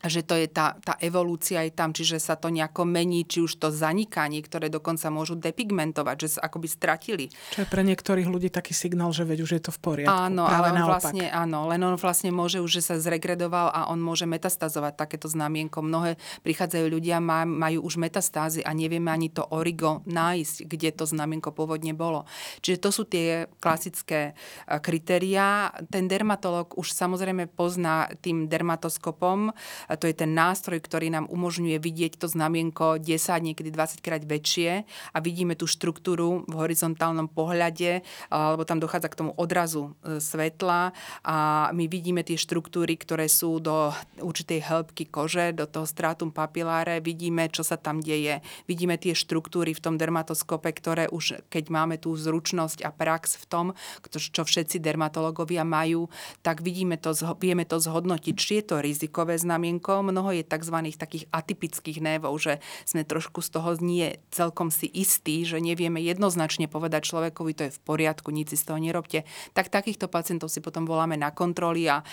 že 0.03 0.21
to 0.21 0.37
je 0.37 0.47
tá, 0.51 0.77
tá 0.83 0.99
evolúcia 1.01 1.63
je 1.65 1.73
tam, 1.73 1.95
čiže 1.95 2.21
sa 2.21 2.35
to 2.37 2.51
nejako 2.51 2.85
mení, 2.85 3.25
či 3.25 3.41
už 3.41 3.57
to 3.57 3.73
zaniká, 3.73 4.27
niektoré 4.29 4.69
dokonca 4.69 5.07
môžu 5.09 5.33
depigmentovať, 5.39 6.15
že 6.19 6.29
sa 6.37 6.39
akoby 6.45 6.67
stratili. 6.69 7.25
Čo 7.55 7.65
je 7.65 7.67
pre 7.69 7.81
niektorých 7.81 8.27
ľudí 8.29 8.53
taký 8.53 8.75
signál, 8.75 9.15
že 9.15 9.25
veď 9.25 9.39
už 9.45 9.51
je 9.57 9.61
to 9.65 9.71
v 9.73 9.79
poriadku. 9.81 10.13
Áno, 10.13 10.45
ale 10.45 10.75
on 10.75 10.85
vlastne, 10.85 11.27
áno, 11.31 11.69
len 11.69 11.81
on 11.81 11.95
vlastne 11.97 12.29
môže 12.29 12.61
už, 12.61 12.81
že 12.81 12.93
sa 12.93 12.95
zregredoval 13.01 13.73
a 13.73 13.89
on 13.89 13.97
môže 14.01 14.29
metastazovať 14.29 14.93
takéto 14.95 15.27
znamienko. 15.31 15.81
Mnohé 15.81 16.21
prichádzajú 16.45 16.85
ľudia, 16.85 17.17
majú 17.21 17.85
už 17.85 17.97
metastázy 17.97 18.61
a 18.61 18.71
nevieme 18.75 19.09
ani 19.09 19.33
to 19.33 19.41
origo 19.49 20.05
nájsť, 20.05 20.69
kde 20.69 20.89
to 20.93 21.05
znamienko 21.09 21.49
pôvodne 21.51 21.97
bolo. 21.97 22.29
Čiže 22.61 22.77
to 22.81 22.89
sú 22.93 23.03
tie 23.09 23.49
klasické 23.59 24.31
e, 24.31 24.77
kritériá. 24.79 25.73
Ten 25.89 26.05
dermatolog 26.05 26.77
už 26.77 26.93
samozrejme 26.93 27.49
pozná 27.49 28.09
tým 28.21 28.45
dermatoskopom 28.45 29.55
to 29.93 30.09
je 30.09 30.17
ten 30.17 30.33
nástroj, 30.33 30.81
ktorý 30.81 31.13
nám 31.13 31.29
umožňuje 31.29 31.77
vidieť 31.77 32.17
to 32.17 32.25
znamienko 32.25 32.97
10, 32.97 33.45
niekedy 33.45 33.69
20 33.69 34.01
krát 34.01 34.25
väčšie. 34.25 34.85
A 35.13 35.17
vidíme 35.21 35.53
tú 35.53 35.69
štruktúru 35.69 36.47
v 36.49 36.53
horizontálnom 36.57 37.29
pohľade, 37.29 38.01
alebo 38.33 38.65
tam 38.65 38.81
dochádza 38.81 39.13
k 39.13 39.19
tomu 39.21 39.31
odrazu 39.37 39.93
e, 40.01 40.17
svetla. 40.17 40.95
A 41.21 41.69
my 41.75 41.85
vidíme 41.85 42.25
tie 42.25 42.39
štruktúry, 42.39 42.97
ktoré 42.97 43.29
sú 43.29 43.61
do 43.61 43.93
určitej 44.17 44.65
hĺbky 44.65 45.05
kože, 45.11 45.51
do 45.51 45.69
toho 45.69 45.85
stratum 45.85 46.31
papiláre, 46.31 47.03
vidíme, 47.03 47.51
čo 47.51 47.61
sa 47.61 47.75
tam 47.75 47.99
deje. 48.01 48.41
Vidíme 48.65 48.95
tie 48.95 49.11
štruktúry 49.11 49.75
v 49.75 49.83
tom 49.83 49.95
dermatoskope, 49.99 50.71
ktoré 50.71 51.11
už, 51.11 51.45
keď 51.51 51.63
máme 51.69 51.99
tú 51.99 52.15
zručnosť 52.15 52.81
a 52.87 52.89
prax 52.95 53.37
v 53.41 53.45
tom, 53.45 53.65
čo 54.09 54.41
všetci 54.47 54.79
dermatológovia 54.79 55.67
majú, 55.67 56.07
tak 56.39 56.63
vidíme 56.63 56.95
to, 56.95 57.11
vieme 57.37 57.67
to 57.67 57.77
zhodnotiť, 57.77 58.35
či 58.35 58.51
je 58.61 58.63
to 58.63 58.75
rizikové 58.79 59.35
znamienko, 59.35 59.74
mienko, 59.75 60.07
mnoho 60.07 60.31
je 60.31 60.47
tzv. 60.47 60.77
takých 60.95 61.27
atypických 61.35 61.99
névov, 61.99 62.39
že 62.39 62.63
sme 62.87 63.03
trošku 63.03 63.43
z 63.43 63.49
toho 63.51 63.75
nie 63.83 64.15
celkom 64.31 64.71
si 64.71 64.87
istí, 64.87 65.43
že 65.43 65.59
nevieme 65.59 65.99
jednoznačne 65.99 66.71
povedať 66.71 67.11
človekovi, 67.11 67.51
to 67.51 67.63
je 67.67 67.75
v 67.75 67.83
poriadku, 67.83 68.31
nič 68.31 68.55
si 68.55 68.57
z 68.57 68.71
toho 68.71 68.79
nerobte. 68.79 69.27
Tak 69.51 69.67
takýchto 69.67 70.07
pacientov 70.07 70.47
si 70.47 70.63
potom 70.63 70.87
voláme 70.87 71.19
na 71.19 71.35
kontroly 71.35 71.91
a 71.91 72.07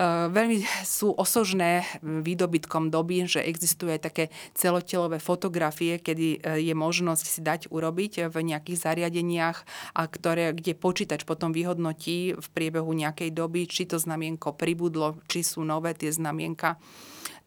Veľmi 0.00 0.64
sú 0.88 1.12
osožné 1.12 1.84
výdobytkom 2.00 2.88
doby, 2.88 3.28
že 3.28 3.44
existuje 3.44 4.00
také 4.00 4.32
celotelové 4.56 5.20
fotografie, 5.20 6.00
kedy 6.00 6.40
e, 6.40 6.64
je 6.64 6.72
možnosť 6.72 7.24
si 7.28 7.40
dať 7.44 7.60
urobiť 7.68 8.32
v 8.32 8.36
nejakých 8.40 8.88
zariadeniach, 8.88 9.58
a 9.92 10.02
ktoré, 10.08 10.56
kde 10.56 10.72
počítač 10.72 11.28
potom 11.28 11.52
vyhodnotí 11.52 12.32
v 12.32 12.46
priebehu 12.56 12.88
nejakej 12.88 13.36
doby, 13.36 13.68
či 13.68 13.84
to 13.84 14.00
znamienko 14.00 14.56
pribudlo, 14.56 15.20
či 15.28 15.44
sú 15.44 15.60
nové 15.60 15.92
tie 15.92 16.08
znamienka. 16.08 16.80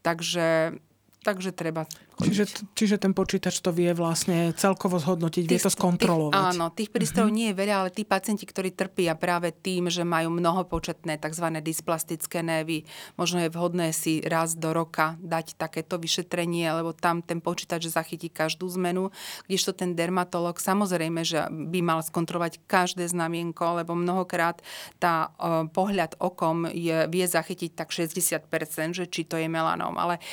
Takže 0.05 0.77
Takže 1.25 1.57
treba 1.57 1.89
Čiže, 2.15 2.71
čiže 2.71 2.95
ten 2.95 3.11
počítač 3.11 3.59
to 3.59 3.75
vie 3.75 3.91
vlastne 3.91 4.55
celkovo 4.55 4.95
zhodnotiť, 4.95 5.43
tých, 5.43 5.51
vie 5.51 5.59
to 5.59 5.71
skontrolovať. 5.73 6.31
Tých, 6.31 6.51
áno, 6.55 6.65
tých 6.71 6.89
prístrojov 6.95 7.27
uh-huh. 7.27 7.39
nie 7.43 7.47
je 7.51 7.59
veľa, 7.59 7.75
ale 7.75 7.89
tí 7.91 8.07
pacienti, 8.07 8.47
ktorí 8.47 8.71
trpia 8.71 9.19
práve 9.19 9.51
tým, 9.51 9.91
že 9.91 10.07
majú 10.07 10.31
mnohopočetné 10.31 11.19
tzv. 11.19 11.45
dysplastické 11.59 12.39
névy, 12.39 12.87
možno 13.19 13.43
je 13.43 13.51
vhodné 13.51 13.91
si 13.91 14.23
raz 14.23 14.55
do 14.55 14.71
roka 14.71 15.19
dať 15.19 15.59
takéto 15.59 15.99
vyšetrenie, 15.99 16.71
lebo 16.71 16.95
tam 16.95 17.19
ten 17.19 17.43
počítač 17.43 17.91
zachytí 17.91 18.31
každú 18.31 18.71
zmenu, 18.79 19.11
kdežto 19.51 19.75
ten 19.75 19.91
dermatolog 19.91 20.55
samozrejme, 20.55 21.19
že 21.27 21.51
by 21.51 21.79
mal 21.83 21.99
skontrolovať 21.99 22.63
každé 22.63 23.11
znamienko, 23.11 23.83
lebo 23.83 23.91
mnohokrát 23.91 24.63
tá 25.03 25.35
uh, 25.35 25.67
pohľad 25.67 26.15
okom 26.23 26.71
je, 26.71 27.11
vie 27.11 27.25
zachytiť 27.27 27.75
tak 27.75 27.91
60%, 27.91 28.47
že 28.95 29.05
či 29.11 29.27
to 29.27 29.35
je 29.35 29.51
melanóm, 29.51 29.99
ale 29.99 30.23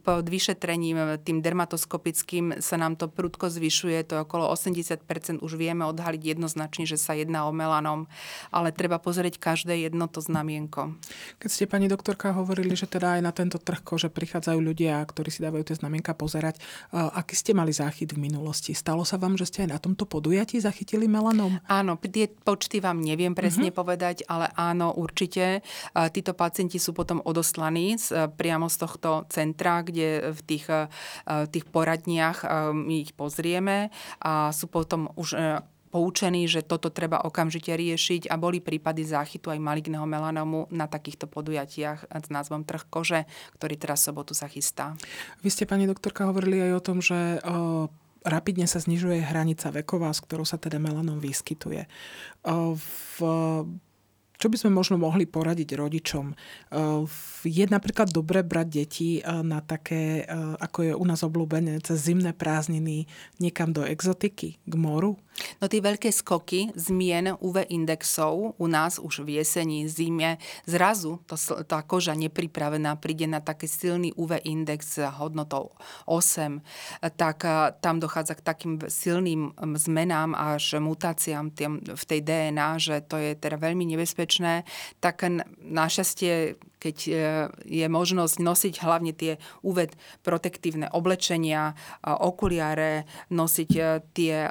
pod 0.00 0.24
vyšetrením 0.24 1.18
tým 1.26 1.42
dermatoskopickým 1.42 2.62
sa 2.62 2.78
nám 2.78 2.94
to 2.94 3.10
prudko 3.10 3.50
zvyšuje, 3.50 4.06
to 4.06 4.12
je 4.14 4.20
okolo 4.22 4.46
80%, 4.54 5.42
už 5.42 5.52
vieme 5.58 5.82
odhaliť 5.82 6.38
jednoznačne, 6.38 6.86
že 6.86 6.94
sa 6.94 7.18
jedná 7.18 7.50
o 7.50 7.52
melanom, 7.52 8.06
ale 8.54 8.70
treba 8.70 9.02
pozrieť 9.02 9.42
každé 9.42 9.90
jedno 9.90 10.06
to 10.06 10.22
znamienko. 10.22 10.94
Keď 11.42 11.50
ste 11.50 11.66
pani 11.66 11.90
doktorka 11.90 12.30
hovorili, 12.30 12.78
že 12.78 12.86
teda 12.86 13.18
aj 13.18 13.22
na 13.26 13.34
tento 13.34 13.58
trh 13.58 13.82
že 13.96 14.12
prichádzajú 14.12 14.60
ľudia, 14.60 15.00
ktorí 15.02 15.32
si 15.32 15.40
dávajú 15.42 15.72
tie 15.72 15.78
znamienka 15.80 16.12
pozerať, 16.12 16.60
aký 16.92 17.32
ste 17.32 17.56
mali 17.56 17.72
záchyt 17.72 18.12
v 18.12 18.20
minulosti? 18.20 18.76
Stalo 18.76 19.02
sa 19.02 19.16
vám, 19.16 19.40
že 19.40 19.48
ste 19.48 19.64
aj 19.64 19.70
na 19.72 19.80
tomto 19.80 20.04
podujatí 20.04 20.60
zachytili 20.60 21.08
melanom? 21.08 21.56
Áno, 21.64 21.96
tie 21.96 22.28
počty 22.28 22.78
vám 22.78 23.00
neviem 23.00 23.32
presne 23.32 23.72
uh-huh. 23.72 23.80
povedať, 23.82 24.22
ale 24.28 24.52
áno, 24.52 24.92
určite. 24.92 25.64
Títo 26.12 26.36
pacienti 26.36 26.76
sú 26.76 26.92
potom 26.92 27.24
odoslaní 27.24 27.96
z, 27.96 28.28
priamo 28.36 28.68
z 28.68 28.76
tohto 28.84 29.24
centra, 29.32 29.80
kde 29.80 30.36
v 30.36 30.40
tých 30.44 30.66
tých 31.24 31.66
poradniach 31.70 32.38
eh, 32.42 32.48
my 32.74 32.94
ich 33.02 33.12
pozrieme 33.16 33.88
a 34.20 34.50
sú 34.52 34.66
potom 34.68 35.08
už 35.16 35.28
eh, 35.36 35.62
poučení, 35.96 36.44
že 36.44 36.60
toto 36.60 36.92
treba 36.92 37.24
okamžite 37.24 37.72
riešiť 37.72 38.28
a 38.28 38.36
boli 38.36 38.60
prípady 38.60 39.06
záchytu 39.06 39.48
aj 39.48 39.62
maligného 39.62 40.04
melanomu 40.04 40.68
na 40.68 40.84
takýchto 40.90 41.24
podujatiach 41.24 42.12
s 42.12 42.28
názvom 42.28 42.68
trh 42.68 42.84
kože, 42.90 43.24
ktorý 43.56 43.74
teraz 43.80 44.04
sobotu 44.04 44.36
sa 44.36 44.50
chystá. 44.50 44.92
Vy 45.40 45.48
ste, 45.48 45.64
pani 45.64 45.88
doktorka, 45.88 46.28
hovorili 46.28 46.60
aj 46.68 46.72
o 46.76 46.84
tom, 46.84 46.98
že 47.00 47.40
o, 47.40 47.88
rapidne 48.28 48.68
sa 48.68 48.82
znižuje 48.82 49.24
hranica 49.24 49.72
veková, 49.72 50.12
s 50.12 50.20
ktorou 50.20 50.44
sa 50.44 50.60
teda 50.60 50.76
melanom 50.76 51.16
vyskytuje. 51.16 51.88
O, 52.44 52.76
v 52.76 53.16
čo 54.36 54.52
by 54.52 54.56
sme 54.60 54.70
možno 54.76 55.00
mohli 55.00 55.24
poradiť 55.24 55.76
rodičom? 55.76 56.26
Eh, 56.32 57.04
je 57.46 57.64
napríklad 57.68 58.12
dobre 58.12 58.44
brať 58.44 58.66
deti 58.68 59.10
eh, 59.18 59.24
na 59.40 59.64
také, 59.64 60.24
eh, 60.24 60.56
ako 60.60 60.78
je 60.84 60.92
u 60.92 61.04
nás 61.08 61.24
obľúbené, 61.24 61.80
cez 61.80 62.04
zimné 62.04 62.36
prázdniny 62.36 63.08
niekam 63.40 63.72
do 63.72 63.80
exotiky, 63.84 64.60
k 64.60 64.74
moru? 64.76 65.16
No 65.60 65.68
tie 65.68 65.84
veľké 65.84 66.08
skoky 66.08 66.72
zmien 66.72 67.36
UV 67.44 67.68
indexov 67.68 68.56
u 68.56 68.66
nás 68.72 68.96
už 68.96 69.20
v 69.20 69.40
jeseni, 69.40 69.84
zime, 69.84 70.40
zrazu 70.64 71.20
to, 71.28 71.36
tá 71.68 71.84
koža 71.84 72.16
nepripravená 72.16 72.96
príde 72.96 73.28
na 73.28 73.44
taký 73.44 73.68
silný 73.68 74.16
UV 74.16 74.40
index 74.48 74.96
hodnotou 75.20 75.76
8, 76.08 76.64
tak 77.20 77.44
tam 77.84 78.00
dochádza 78.00 78.40
k 78.40 78.46
takým 78.48 78.74
silným 78.88 79.52
zmenám 79.76 80.32
až 80.32 80.80
mutáciám 80.80 81.52
v 81.84 82.04
tej 82.08 82.20
DNA, 82.24 82.80
že 82.80 83.04
to 83.04 83.20
je 83.20 83.36
teda 83.36 83.60
veľmi 83.60 83.84
nebezpečné. 83.92 84.25
Tak 85.00 85.26
našťastie 85.62 86.58
keď 86.76 86.96
e, 87.08 87.12
je 87.66 87.86
možnosť 87.90 88.36
nosiť 88.38 88.74
hlavne 88.84 89.12
tie 89.16 89.40
UV 89.66 89.90
protektívne 90.22 90.86
oblečenia, 90.92 91.74
okuliare, 92.04 93.08
nosiť 93.32 93.70
e, 93.74 93.82
tie 94.14 94.36
e, 94.46 94.50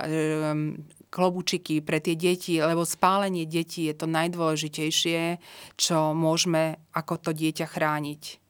klobučiky 1.08 1.80
pre 1.80 2.04
tie 2.04 2.20
deti, 2.20 2.60
lebo 2.60 2.84
spálenie 2.84 3.48
detí 3.48 3.88
je 3.88 3.96
to 3.96 4.10
najdôležitejšie, 4.10 5.40
čo 5.80 6.12
môžeme 6.12 6.76
ako 6.92 7.30
to 7.30 7.32
dieťa 7.32 7.72
chrániť. 7.72 8.45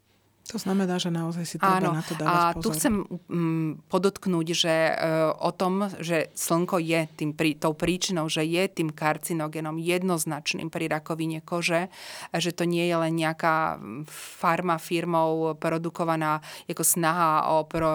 To 0.46 0.62
znamená, 0.62 1.02
že 1.02 1.10
naozaj 1.10 1.46
si 1.50 1.58
treba 1.58 1.90
Áno, 1.90 1.98
na 1.98 2.06
to 2.06 2.14
dávať 2.14 2.30
a 2.30 2.54
pozor. 2.54 2.62
tu 2.62 2.68
chcem 2.78 2.94
um, 3.02 3.82
podotknúť, 3.90 4.48
že 4.54 4.76
uh, 4.94 5.34
o 5.42 5.50
tom, 5.50 5.90
že 5.98 6.30
slnko 6.38 6.78
je 6.86 7.10
tým, 7.18 7.34
prí, 7.34 7.58
tou 7.58 7.74
príčinou, 7.74 8.30
že 8.30 8.46
je 8.46 8.62
tým 8.70 8.94
karcinogénom 8.94 9.82
jednoznačným 9.82 10.70
pri 10.70 10.86
rakovine 10.86 11.42
kože, 11.42 11.90
že 12.30 12.54
to 12.54 12.70
nie 12.70 12.86
je 12.86 12.94
len 12.94 13.18
nejaká 13.18 13.82
farma 14.14 14.78
firmou 14.78 15.58
produkovaná 15.58 16.46
ako 16.70 16.84
snaha 16.86 17.50
o, 17.50 17.66
pro, 17.66 17.90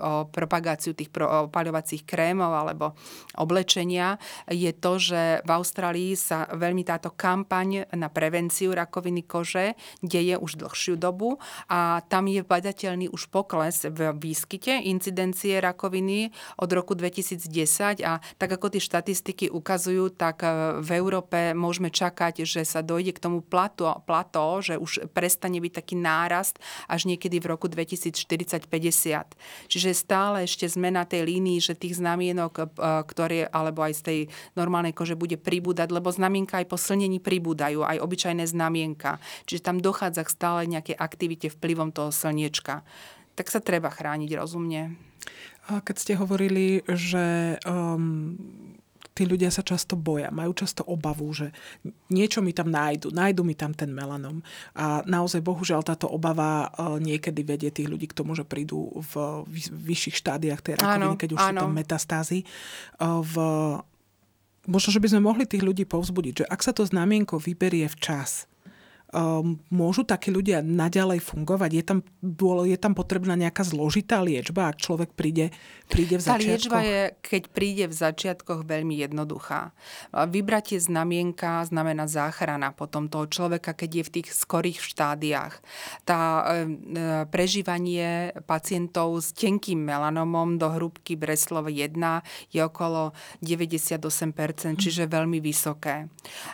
o 0.00 0.12
propagáciu 0.32 0.96
tých 0.96 1.12
opaľovacích 1.12 2.08
krémov 2.08 2.56
alebo 2.56 2.96
oblečenia, 3.36 4.16
je 4.48 4.72
to, 4.72 4.96
že 4.96 5.44
v 5.44 5.50
Austrálii 5.52 6.16
sa 6.16 6.48
veľmi 6.48 6.88
táto 6.88 7.12
kampaň 7.12 7.84
na 7.92 8.08
prevenciu 8.08 8.72
rakoviny 8.72 9.28
kože 9.28 9.76
deje 10.00 10.40
už 10.40 10.56
dlhšiu 10.56 10.96
dobu 10.96 11.36
a 11.70 12.02
tam 12.06 12.26
je 12.26 12.42
badateľný 12.42 13.06
už 13.10 13.30
pokles 13.30 13.86
v 13.86 14.10
výskyte 14.16 14.82
incidencie 14.84 15.62
rakoviny 15.62 16.34
od 16.58 16.70
roku 16.72 16.98
2010 16.98 18.02
a 18.02 18.18
tak 18.36 18.50
ako 18.50 18.74
tie 18.74 18.82
štatistiky 18.82 19.48
ukazujú, 19.48 20.12
tak 20.12 20.44
e, 20.44 20.82
v 20.82 20.90
Európe 20.98 21.56
môžeme 21.56 21.88
čakať, 21.88 22.44
že 22.44 22.66
sa 22.66 22.84
dojde 22.84 23.16
k 23.16 23.22
tomu 23.22 23.40
plato, 23.40 23.88
plato 24.04 24.60
že 24.60 24.76
už 24.76 25.08
prestane 25.14 25.62
byť 25.62 25.72
taký 25.72 25.94
nárast 25.96 26.58
až 26.90 27.06
niekedy 27.06 27.38
v 27.38 27.54
roku 27.54 27.70
2040-50. 27.70 29.70
Čiže 29.70 29.90
stále 29.94 30.44
ešte 30.44 30.66
sme 30.66 30.90
na 30.90 31.06
tej 31.06 31.24
línii, 31.24 31.62
že 31.62 31.78
tých 31.78 31.96
znamienok, 31.96 32.52
e, 32.58 32.64
ktoré, 33.08 33.48
alebo 33.48 33.86
aj 33.86 33.94
z 33.96 34.02
tej 34.02 34.18
normálnej 34.58 34.92
kože 34.92 35.16
bude 35.16 35.40
pribúdať, 35.40 35.88
lebo 35.94 36.12
znamienka 36.12 36.60
aj 36.60 36.66
po 36.68 36.76
slnení 36.76 37.22
pribúdajú, 37.22 37.86
aj 37.86 38.02
obyčajné 38.02 38.44
znamienka. 38.50 39.22
Čiže 39.46 39.64
tam 39.64 39.78
dochádza 39.78 40.26
k 40.26 40.34
stále 40.34 40.60
nejaké 40.66 40.92
aktivite 40.92 41.39
určite 41.40 41.56
vplyvom 41.56 41.88
toho 41.96 42.12
slniečka. 42.12 42.84
Tak 43.32 43.48
sa 43.48 43.64
treba 43.64 43.88
chrániť 43.88 44.36
rozumne. 44.36 45.00
A 45.72 45.80
keď 45.80 45.96
ste 45.96 46.12
hovorili, 46.20 46.84
že 46.84 47.56
um, 47.64 48.36
tí 49.16 49.24
ľudia 49.24 49.48
sa 49.48 49.64
často 49.64 49.96
boja, 49.96 50.28
majú 50.28 50.52
často 50.52 50.84
obavu, 50.84 51.32
že 51.32 51.56
niečo 52.12 52.44
mi 52.44 52.52
tam 52.52 52.68
nájdu, 52.68 53.08
nájdu 53.08 53.40
mi 53.40 53.56
tam 53.56 53.72
ten 53.72 53.88
melanom. 53.88 54.44
A 54.76 55.00
naozaj, 55.08 55.40
bohužiaľ, 55.40 55.80
táto 55.80 56.12
obava 56.12 56.68
uh, 56.68 57.00
niekedy 57.00 57.40
vedie 57.40 57.72
tých 57.72 57.88
ľudí 57.88 58.12
k 58.12 58.16
tomu, 58.20 58.36
že 58.36 58.44
prídu 58.44 58.92
v 58.92 59.40
vyšších 59.72 60.20
štádiách 60.20 60.60
tej 60.60 60.74
rakoviny, 60.76 61.16
keď 61.16 61.30
už 61.32 61.40
áno. 61.40 61.48
sú 61.48 61.54
tam 61.64 61.72
metastázy. 61.72 62.38
Uh, 63.00 63.24
v 63.24 63.34
možno, 64.68 64.92
že 64.92 65.00
by 65.00 65.08
sme 65.16 65.24
mohli 65.24 65.48
tých 65.48 65.64
ľudí 65.64 65.88
povzbudiť, 65.88 66.44
že 66.44 66.48
ak 66.50 66.60
sa 66.60 66.76
to 66.76 66.84
znamienko 66.84 67.40
vyberie 67.40 67.88
včas, 67.88 68.49
môžu 69.74 70.06
takí 70.06 70.30
ľudia 70.30 70.62
naďalej 70.62 71.18
fungovať? 71.18 71.70
Je 71.74 71.84
tam, 71.84 71.98
je 72.62 72.78
tam 72.78 72.94
potrebná 72.94 73.34
nejaká 73.34 73.66
zložitá 73.66 74.22
liečba, 74.22 74.70
ak 74.70 74.78
človek 74.78 75.10
príde, 75.18 75.50
príde 75.90 76.14
v 76.14 76.22
začiatkoch? 76.22 76.38
Tá 76.38 76.46
liečba 76.46 76.78
je, 76.86 77.02
keď 77.18 77.42
príde 77.50 77.84
v 77.90 77.94
začiatkoch, 77.94 78.62
veľmi 78.62 79.02
jednoduchá. 79.02 79.74
Vybratie 80.30 80.78
znamienka 80.78 81.66
znamená 81.66 82.06
záchrana 82.06 82.70
potom 82.70 83.10
toho 83.10 83.26
človeka, 83.26 83.74
keď 83.74 83.90
je 83.90 84.04
v 84.06 84.14
tých 84.20 84.28
skorých 84.30 84.78
štádiách. 84.78 85.58
Tá 86.06 86.46
e, 86.46 87.26
prežívanie 87.26 88.30
pacientov 88.46 89.18
s 89.18 89.34
tenkým 89.34 89.82
melanomom 89.82 90.54
do 90.54 90.70
hrúbky 90.70 91.18
Breslov 91.18 91.66
1 91.66 91.98
je 92.54 92.60
okolo 92.62 93.10
98%, 93.42 94.78
čiže 94.78 95.10
veľmi 95.10 95.42
vysoké. 95.42 96.06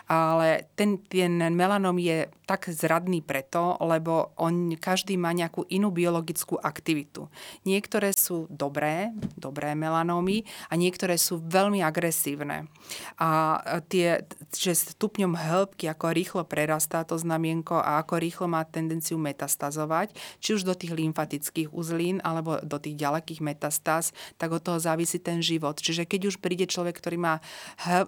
Ale 0.09 0.73
ten, 0.73 1.05
ten 1.05 1.37
melanom 1.53 2.01
je 2.01 2.25
tak 2.47 2.71
zradný 2.71 3.19
preto, 3.19 3.75
lebo 3.83 4.31
on, 4.39 4.71
každý 4.79 5.19
má 5.19 5.35
nejakú 5.35 5.67
inú 5.67 5.91
biologickú 5.91 6.55
aktivitu. 6.55 7.27
Niektoré 7.67 8.15
sú 8.15 8.47
dobré, 8.47 9.11
dobré 9.35 9.75
melanómy 9.75 10.47
a 10.71 10.79
niektoré 10.79 11.19
sú 11.19 11.43
veľmi 11.43 11.83
agresívne. 11.83 12.71
A 13.19 13.59
tie, 13.91 14.23
že 14.55 14.71
stupňom 14.71 15.35
hĺbky, 15.35 15.91
ako 15.91 16.15
rýchlo 16.15 16.41
prerastá 16.47 17.03
to 17.03 17.19
znamienko 17.19 17.83
a 17.83 17.99
ako 17.99 18.15
rýchlo 18.15 18.47
má 18.47 18.63
tendenciu 18.63 19.19
metastazovať, 19.19 20.15
či 20.39 20.55
už 20.55 20.63
do 20.63 20.71
tých 20.71 20.95
lymfatických 20.95 21.75
uzlín 21.75 22.23
alebo 22.23 22.63
do 22.63 22.79
tých 22.79 22.95
ďalekých 22.95 23.43
metastáz, 23.43 24.15
tak 24.39 24.55
od 24.55 24.63
toho 24.63 24.79
závisí 24.79 25.19
ten 25.19 25.43
život. 25.43 25.75
Čiže 25.75 26.07
keď 26.07 26.31
už 26.31 26.35
príde 26.39 26.63
človek, 26.63 26.95
ktorý 26.95 27.19
má 27.19 27.43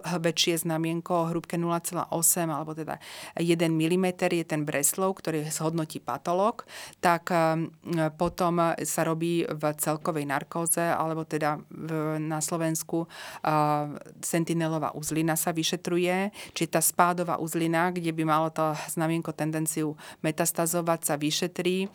hlbečie 0.08 0.56
znamienko 0.56 1.12
o 1.12 1.28
hrúbke 1.28 1.60
0,8 1.60 2.08
alebo 2.48 2.72
teda 2.72 2.96
1 3.36 3.68
mm, 3.68 4.29
je 4.38 4.46
ten 4.46 4.62
Breslov, 4.62 5.18
ktorý 5.18 5.50
zhodnotí 5.50 5.98
patológ, 5.98 6.62
tak 7.02 7.34
um, 7.34 7.74
potom 8.14 8.78
sa 8.86 9.02
robí 9.02 9.42
v 9.42 9.62
celkovej 9.74 10.30
narkóze, 10.30 10.82
alebo 10.82 11.26
teda 11.26 11.58
na 12.20 12.38
Slovensku 12.38 13.06
uh, 13.06 13.90
sentinelová 14.22 14.94
uzlina 14.94 15.34
sa 15.34 15.50
vyšetruje, 15.50 16.30
či 16.54 16.64
tá 16.70 16.78
spádová 16.78 17.40
uzlina, 17.40 17.90
kde 17.90 18.12
by 18.12 18.22
malo 18.22 18.48
to 18.52 18.76
znamienko 18.92 19.32
tendenciu 19.32 19.96
metastazovať, 20.20 21.00
sa 21.02 21.14
vyšetrí 21.16 21.88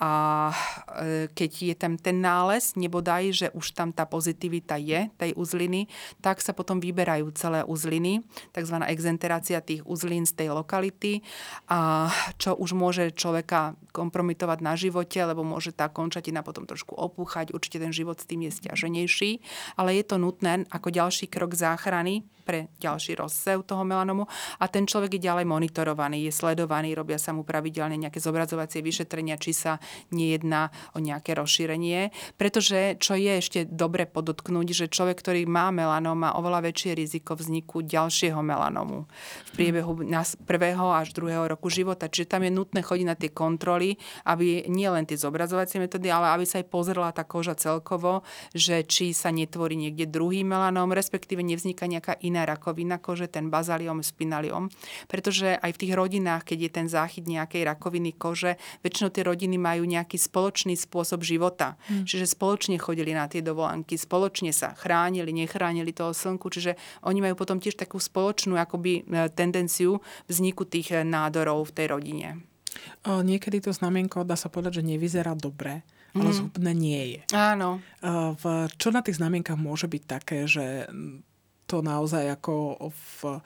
a 0.00 0.12
e, 0.50 1.28
keď 1.32 1.50
je 1.72 1.74
tam 1.76 2.00
ten 2.00 2.18
nález, 2.22 2.74
nebodaj, 2.74 3.24
že 3.32 3.46
už 3.52 3.76
tam 3.76 3.92
tá 3.92 4.08
pozitivita 4.08 4.80
je, 4.80 5.12
tej 5.20 5.36
uzliny, 5.36 5.86
tak 6.24 6.40
sa 6.40 6.56
potom 6.56 6.80
vyberajú 6.80 7.30
celé 7.36 7.60
uzliny, 7.66 8.24
tzv. 8.56 8.76
exenterácia 8.88 9.60
tých 9.60 9.84
uzlín 9.84 10.24
z 10.24 10.32
tej 10.32 10.48
lokality 10.54 11.20
a 11.66 12.10
čo 12.38 12.54
už 12.54 12.78
môže 12.78 13.10
človeka 13.14 13.74
kompromitovať 13.90 14.58
na 14.62 14.74
živote, 14.78 15.18
lebo 15.18 15.42
môže 15.42 15.74
tá 15.74 15.90
končatina 15.90 16.46
potom 16.46 16.68
trošku 16.68 16.94
opúchať, 16.94 17.50
určite 17.50 17.82
ten 17.82 17.90
život 17.90 18.20
s 18.20 18.28
tým 18.28 18.46
je 18.46 18.52
stiaženejší, 18.54 19.30
ale 19.80 19.98
je 19.98 20.04
to 20.06 20.16
nutné 20.20 20.68
ako 20.70 20.92
ďalší 20.94 21.26
krok 21.26 21.58
záchrany 21.58 22.22
pre 22.46 22.70
ďalší 22.78 23.18
rozsev 23.18 23.66
toho 23.66 23.82
melanomu. 23.82 24.30
A 24.62 24.70
ten 24.70 24.86
človek 24.86 25.18
je 25.18 25.26
ďalej 25.26 25.50
monitorovaný, 25.50 26.30
je 26.30 26.32
sledovaný, 26.32 26.94
robia 26.94 27.18
sa 27.18 27.34
mu 27.34 27.42
pravidelne 27.42 27.98
nejaké 27.98 28.22
zobrazovacie 28.22 28.86
vyšetrenia, 28.86 29.34
či 29.34 29.50
sa 29.50 29.82
nejedná 30.14 30.70
o 30.94 31.02
nejaké 31.02 31.34
rozšírenie, 31.34 32.14
pretože 32.38 32.94
čo 33.02 33.18
je 33.18 33.42
ešte 33.42 33.66
dobre 33.66 34.06
podotknúť, 34.06 34.86
že 34.86 34.86
človek, 34.86 35.18
ktorý 35.18 35.42
má 35.50 35.74
melanom, 35.74 36.14
má 36.14 36.38
oveľa 36.38 36.70
väčšie 36.70 36.94
riziko 36.94 37.34
vzniku 37.34 37.82
ďalšieho 37.82 38.38
melanomu. 38.38 39.10
V 39.50 39.58
priebehu 39.58 40.06
prvého 40.46 40.94
až 40.94 41.10
druhého 41.10 41.25
roku 41.28 41.66
života. 41.72 42.06
Čiže 42.06 42.30
tam 42.30 42.46
je 42.46 42.52
nutné 42.54 42.80
chodiť 42.84 43.06
na 43.06 43.16
tie 43.18 43.30
kontroly, 43.32 43.98
aby 44.28 44.66
nie 44.70 44.86
len 44.86 45.04
tie 45.04 45.18
zobrazovacie 45.18 45.82
metódy, 45.82 46.08
ale 46.12 46.32
aby 46.36 46.44
sa 46.46 46.62
aj 46.62 46.66
pozrela 46.70 47.10
tá 47.10 47.26
koža 47.26 47.58
celkovo, 47.58 48.22
že 48.54 48.86
či 48.86 49.10
sa 49.10 49.34
netvorí 49.34 49.74
niekde 49.74 50.06
druhý 50.06 50.46
melanóm, 50.46 50.94
respektíve 50.94 51.42
nevzniká 51.42 51.90
nejaká 51.90 52.20
iná 52.22 52.46
rakovina 52.46 53.02
kože, 53.02 53.26
ten 53.26 53.50
bazaliom, 53.50 54.04
spinaliom. 54.04 54.70
Pretože 55.10 55.58
aj 55.58 55.70
v 55.74 55.80
tých 55.82 55.92
rodinách, 55.96 56.42
keď 56.46 56.58
je 56.62 56.70
ten 56.70 56.86
záchyt 56.86 57.24
nejakej 57.26 57.66
rakoviny 57.66 58.14
kože, 58.14 58.60
väčšinou 58.86 59.10
tie 59.10 59.26
rodiny 59.26 59.56
majú 59.58 59.82
nejaký 59.88 60.20
spoločný 60.20 60.76
spôsob 60.78 61.24
života. 61.26 61.74
Hmm. 61.88 62.04
Čiže 62.04 62.30
spoločne 62.30 62.76
chodili 62.76 63.16
na 63.16 63.26
tie 63.26 63.40
dovolenky, 63.40 63.98
spoločne 63.98 64.52
sa 64.52 64.76
chránili, 64.76 65.32
nechránili 65.32 65.90
toho 65.90 66.12
slnku, 66.12 66.52
čiže 66.52 66.76
oni 67.02 67.24
majú 67.24 67.34
potom 67.38 67.58
tiež 67.58 67.80
takú 67.80 67.96
spoločnú 67.98 68.58
akoby 68.58 69.02
e, 69.06 69.30
tendenciu 69.32 69.98
vzniku 70.28 70.68
tých 70.68 70.92
e, 70.92 71.06
nádorov 71.16 71.72
v 71.72 71.74
tej 71.80 71.86
rodine. 71.96 72.28
O, 73.08 73.24
niekedy 73.24 73.64
to 73.64 73.72
znamienko, 73.72 74.28
dá 74.28 74.36
sa 74.36 74.52
povedať, 74.52 74.84
že 74.84 74.88
nevyzerá 74.92 75.32
dobre, 75.32 75.80
ale 76.12 76.28
mm. 76.28 76.36
zhubné 76.36 76.72
nie 76.76 77.02
je. 77.16 77.22
Áno. 77.32 77.80
V, 78.36 78.44
čo 78.76 78.92
na 78.92 79.00
tých 79.00 79.16
znamienkach 79.16 79.56
môže 79.56 79.88
byť 79.88 80.02
také, 80.04 80.44
že 80.44 80.84
to 81.66 81.80
naozaj 81.82 82.36
ako 82.36 82.78
v, 82.92 83.42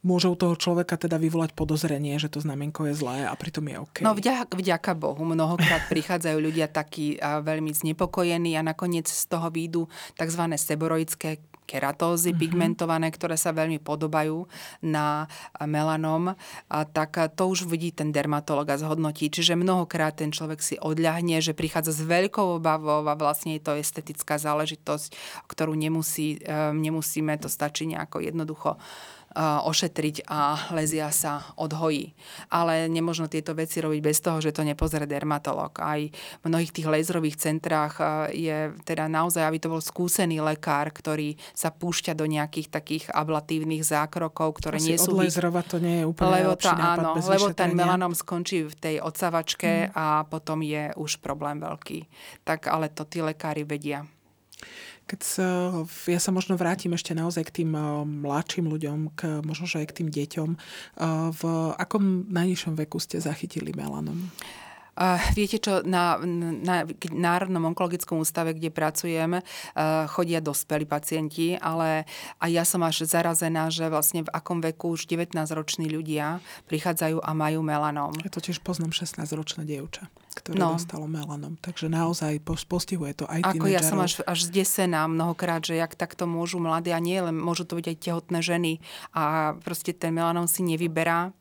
môže 0.00 0.32
u 0.32 0.36
toho 0.36 0.56
človeka 0.56 0.96
teda 0.96 1.20
vyvolať 1.20 1.52
podozrenie, 1.52 2.16
že 2.16 2.32
to 2.32 2.40
znamienko 2.40 2.88
je 2.88 2.94
zlé 2.96 3.28
a 3.28 3.34
pritom 3.36 3.68
je 3.68 3.76
OK. 3.76 3.96
No 4.00 4.16
vďaka, 4.16 4.56
vďaka 4.56 4.92
Bohu. 4.96 5.20
Mnohokrát 5.26 5.90
prichádzajú 5.92 6.38
ľudia 6.40 6.70
takí 6.70 7.20
a 7.20 7.44
veľmi 7.44 7.74
znepokojení 7.74 8.56
a 8.56 8.64
nakoniec 8.64 9.10
z 9.10 9.24
toho 9.28 9.52
výjdu 9.52 9.90
tzv. 10.16 10.42
seboroické 10.56 11.44
keratózy 11.70 12.34
mm-hmm. 12.34 12.42
pigmentované, 12.42 13.06
ktoré 13.14 13.38
sa 13.38 13.54
veľmi 13.54 13.78
podobajú 13.78 14.50
na 14.82 15.30
melanom, 15.62 16.34
a 16.66 16.78
tak 16.82 17.14
to 17.38 17.46
už 17.46 17.70
vidí 17.70 17.94
ten 17.94 18.10
dermatolog 18.10 18.66
a 18.66 18.74
zhodnotí. 18.74 19.30
Čiže 19.30 19.54
mnohokrát 19.54 20.18
ten 20.18 20.34
človek 20.34 20.58
si 20.58 20.74
odľahne, 20.82 21.38
že 21.38 21.54
prichádza 21.54 21.94
s 21.94 22.02
veľkou 22.02 22.58
obavou 22.58 23.06
a 23.06 23.14
vlastne 23.14 23.54
je 23.54 23.62
to 23.62 23.78
estetická 23.78 24.42
záležitosť, 24.42 25.14
ktorú 25.46 25.78
nemusí, 25.78 26.42
nemusíme, 26.74 27.38
to 27.38 27.46
stačí 27.46 27.86
nejako 27.86 28.18
jednoducho 28.26 28.74
ošetriť 29.38 30.26
a 30.26 30.72
lezia 30.74 31.06
sa 31.14 31.54
odhojí. 31.54 32.14
Ale 32.50 32.90
nemožno 32.90 33.30
tieto 33.30 33.54
veci 33.54 33.78
robiť 33.78 34.00
bez 34.02 34.18
toho, 34.18 34.42
že 34.42 34.50
to 34.50 34.66
nepozrie 34.66 35.06
dermatolog. 35.06 35.70
Aj 35.78 36.02
v 36.02 36.44
mnohých 36.44 36.74
tých 36.74 36.90
laserových 36.90 37.38
centrách 37.38 38.02
je 38.34 38.74
teda 38.82 39.06
naozaj, 39.06 39.46
aby 39.46 39.58
to 39.62 39.70
bol 39.70 39.78
skúsený 39.78 40.42
lekár, 40.42 40.90
ktorý 40.90 41.38
sa 41.54 41.70
púšťa 41.70 42.18
do 42.18 42.26
nejakých 42.26 42.68
takých 42.74 43.04
ablatívnych 43.14 43.86
zákrokov, 43.86 44.58
ktoré 44.58 44.82
Asi 44.82 44.94
nie 44.94 44.98
sú... 44.98 45.14
Odlezrovať 45.14 45.64
to 45.70 45.78
nie 45.78 46.02
je 46.02 46.04
úplne 46.06 46.30
lebo 46.42 46.54
tá, 46.58 46.74
áno, 46.74 47.14
lebo 47.18 47.46
ten 47.54 47.70
melanom 47.74 48.12
skončí 48.14 48.66
v 48.66 48.74
tej 48.74 48.96
odsavačke 48.98 49.90
hmm. 49.90 49.94
a 49.94 50.06
potom 50.26 50.62
je 50.62 50.90
už 50.98 51.22
problém 51.22 51.62
veľký. 51.62 52.06
Tak 52.42 52.66
ale 52.66 52.90
to 52.90 53.06
tí 53.06 53.22
lekári 53.22 53.62
vedia. 53.62 54.06
Keď 55.10 55.20
sa, 55.26 55.46
ja 56.06 56.22
sa 56.22 56.30
možno 56.30 56.54
vrátim 56.54 56.94
ešte 56.94 57.18
naozaj 57.18 57.50
k 57.50 57.54
tým 57.62 57.74
mladším 58.22 58.70
ľuďom, 58.70 58.98
k, 59.18 59.42
možno 59.42 59.66
že 59.66 59.82
aj 59.82 59.90
k 59.90 59.96
tým 59.98 60.08
deťom. 60.14 60.50
V 61.34 61.42
akom 61.74 62.30
najnižšom 62.30 62.78
veku 62.78 63.02
ste 63.02 63.18
zachytili 63.18 63.74
melanom? 63.74 64.30
Viete 65.38 65.62
čo, 65.62 65.80
na, 65.86 66.18
na, 66.20 66.84
na 67.10 67.30
Národnom 67.30 67.72
onkologickom 67.72 68.20
ústave, 68.20 68.52
kde 68.52 68.74
pracujem, 68.74 69.40
chodia 70.12 70.40
dospelí 70.42 70.84
pacienti, 70.84 71.54
ale 71.56 72.04
aj 72.42 72.50
ja 72.50 72.64
som 72.66 72.82
až 72.84 73.06
zarazená, 73.06 73.70
že 73.72 73.88
vlastne 73.88 74.26
v 74.26 74.32
akom 74.34 74.60
veku 74.60 74.98
už 74.98 75.06
19-roční 75.06 75.88
ľudia 75.88 76.42
prichádzajú 76.68 77.22
a 77.22 77.30
majú 77.32 77.62
melanom. 77.62 78.12
Ja 78.20 78.30
to 78.32 78.42
tiež 78.42 78.60
poznám 78.60 78.92
16-ročné 78.92 79.64
dievča 79.64 80.10
ktoré 80.30 80.62
no. 80.62 80.78
dostalo 80.78 81.10
melanom. 81.10 81.58
Takže 81.58 81.90
naozaj 81.90 82.38
postihuje 82.46 83.18
to 83.18 83.26
aj 83.26 83.50
Ako 83.50 83.66
ja 83.66 83.82
som 83.82 83.98
až, 83.98 84.22
až 84.24 84.46
zdesená 84.46 85.10
mnohokrát, 85.10 85.60
že 85.60 85.74
jak 85.74 85.98
takto 85.98 86.30
môžu 86.30 86.62
mladí 86.62 86.94
a 86.94 87.02
nie 87.02 87.18
len 87.18 87.34
môžu 87.34 87.66
to 87.66 87.74
byť 87.74 87.86
aj 87.90 87.96
tehotné 87.98 88.38
ženy 88.38 88.72
a 89.10 89.54
proste 89.58 89.90
ten 89.90 90.14
melanom 90.14 90.46
si 90.46 90.62
nevyberá 90.62 91.34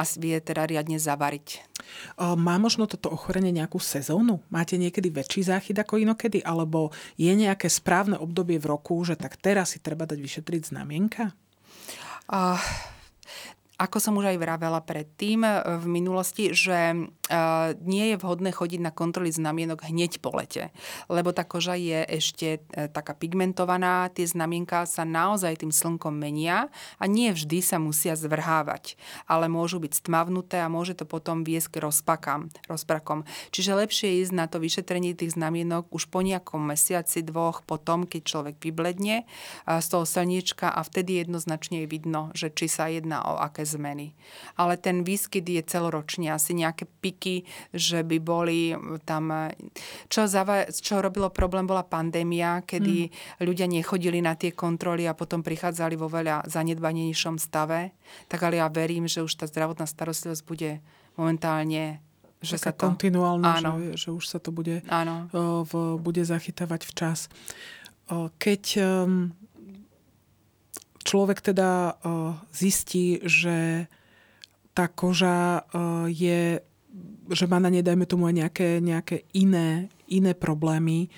a 0.00 0.02
vie 0.16 0.40
teda 0.40 0.64
riadne 0.64 0.96
zavariť. 0.96 1.68
Má 2.16 2.56
možno 2.56 2.88
toto 2.88 3.12
ochorenie 3.12 3.52
nejakú 3.52 3.76
sezónu? 3.76 4.40
Máte 4.48 4.80
niekedy 4.80 5.12
väčší 5.12 5.44
záchyt 5.44 5.76
ako 5.76 6.00
inokedy? 6.00 6.40
Alebo 6.40 6.88
je 7.20 7.28
nejaké 7.36 7.68
správne 7.68 8.16
obdobie 8.16 8.56
v 8.56 8.72
roku, 8.72 8.96
že 9.04 9.20
tak 9.20 9.36
teraz 9.36 9.76
si 9.76 9.78
treba 9.84 10.08
dať 10.08 10.16
vyšetriť 10.16 10.72
znamienka? 10.72 11.36
Uh, 12.32 12.56
ako 13.80 13.96
som 13.96 14.20
už 14.20 14.36
aj 14.36 14.38
vravela 14.44 14.84
predtým 14.84 15.40
e, 15.40 15.50
v 15.80 15.86
minulosti, 15.88 16.52
že 16.52 16.92
e, 16.92 16.96
nie 17.80 18.12
je 18.12 18.16
vhodné 18.20 18.52
chodiť 18.52 18.80
na 18.84 18.92
kontroly 18.92 19.32
znamienok 19.32 19.88
hneď 19.88 20.20
po 20.20 20.36
lete, 20.36 20.68
lebo 21.08 21.32
tá 21.32 21.48
koža 21.48 21.80
je 21.80 22.04
ešte 22.04 22.60
e, 22.60 22.92
taká 22.92 23.16
pigmentovaná, 23.16 24.12
tie 24.12 24.28
znamienka 24.28 24.84
sa 24.84 25.08
naozaj 25.08 25.64
tým 25.64 25.72
slnkom 25.72 26.12
menia 26.12 26.68
a 27.00 27.08
nie 27.08 27.32
vždy 27.32 27.64
sa 27.64 27.80
musia 27.80 28.12
zvrhávať, 28.12 29.00
ale 29.24 29.48
môžu 29.48 29.80
byť 29.80 30.04
stmavnuté 30.04 30.60
a 30.60 30.68
môže 30.68 30.92
to 30.92 31.08
potom 31.08 31.40
viesť 31.40 31.80
k 31.80 31.88
rozpakám, 31.88 32.52
rozprakom. 32.68 33.24
Čiže 33.48 33.80
lepšie 33.80 34.20
ísť 34.20 34.36
na 34.36 34.44
to 34.44 34.60
vyšetrenie 34.60 35.16
tých 35.16 35.40
znamienok 35.40 35.88
už 35.88 36.12
po 36.12 36.20
nejakom 36.20 36.60
mesiaci, 36.60 37.24
dvoch, 37.24 37.64
potom, 37.64 38.04
keď 38.04 38.22
človek 38.28 38.56
vybledne 38.60 39.24
z 39.64 39.86
toho 39.86 40.04
slniečka 40.04 40.68
a 40.68 40.84
vtedy 40.84 41.24
jednoznačne 41.24 41.84
je 41.84 41.88
vidno, 41.88 42.34
že 42.36 42.52
či 42.52 42.66
sa 42.66 42.90
jedná 42.90 43.22
o 43.24 43.38
aké 43.38 43.69
zmeny. 43.70 44.18
Ale 44.58 44.74
ten 44.74 45.06
výskyt 45.06 45.46
je 45.46 45.62
celoročný, 45.62 46.26
asi 46.26 46.58
nejaké 46.58 46.90
piky, 46.90 47.46
že 47.70 48.02
by 48.02 48.18
boli 48.18 48.74
tam... 49.06 49.54
Čo, 50.10 50.26
zava, 50.26 50.66
čo 50.66 50.98
robilo 50.98 51.30
problém, 51.30 51.70
bola 51.70 51.86
pandémia, 51.86 52.66
kedy 52.66 53.06
mm. 53.06 53.46
ľudia 53.46 53.70
nechodili 53.70 54.18
na 54.18 54.34
tie 54.34 54.50
kontroly 54.50 55.06
a 55.06 55.14
potom 55.14 55.46
prichádzali 55.46 55.94
vo 55.94 56.10
veľa 56.10 56.50
zanedbanejšom 56.50 57.38
stave. 57.38 57.94
Tak 58.26 58.42
ale 58.42 58.58
ja 58.58 58.66
verím, 58.66 59.06
že 59.06 59.22
už 59.22 59.38
tá 59.38 59.46
zdravotná 59.46 59.86
starostlivosť 59.86 60.42
bude 60.42 60.82
momentálne 61.14 62.02
že 62.40 62.56
sa 62.56 62.72
to... 62.72 62.88
kontinuálne, 62.88 63.44
áno. 63.44 63.76
Že, 63.76 64.00
že 64.00 64.08
už 64.16 64.24
sa 64.24 64.38
to 64.40 64.48
bude, 64.48 64.80
áno. 64.88 65.28
V, 65.68 66.00
bude 66.00 66.24
zachytávať 66.24 66.88
včas. 66.88 67.28
Keď 68.40 68.62
um, 68.80 69.36
človek 71.04 71.40
teda 71.40 71.96
uh, 72.00 72.36
zistí, 72.52 73.20
že 73.24 73.88
tá 74.76 74.86
koža 74.86 75.64
uh, 75.64 76.06
je, 76.06 76.60
že 77.30 77.44
má 77.48 77.58
na 77.58 77.72
nej, 77.72 77.82
dajme 77.82 78.06
tomu, 78.06 78.28
aj 78.28 78.34
nejaké, 78.46 78.68
nejaké 78.78 79.16
iné, 79.34 79.90
iné 80.10 80.32
problémy, 80.36 81.08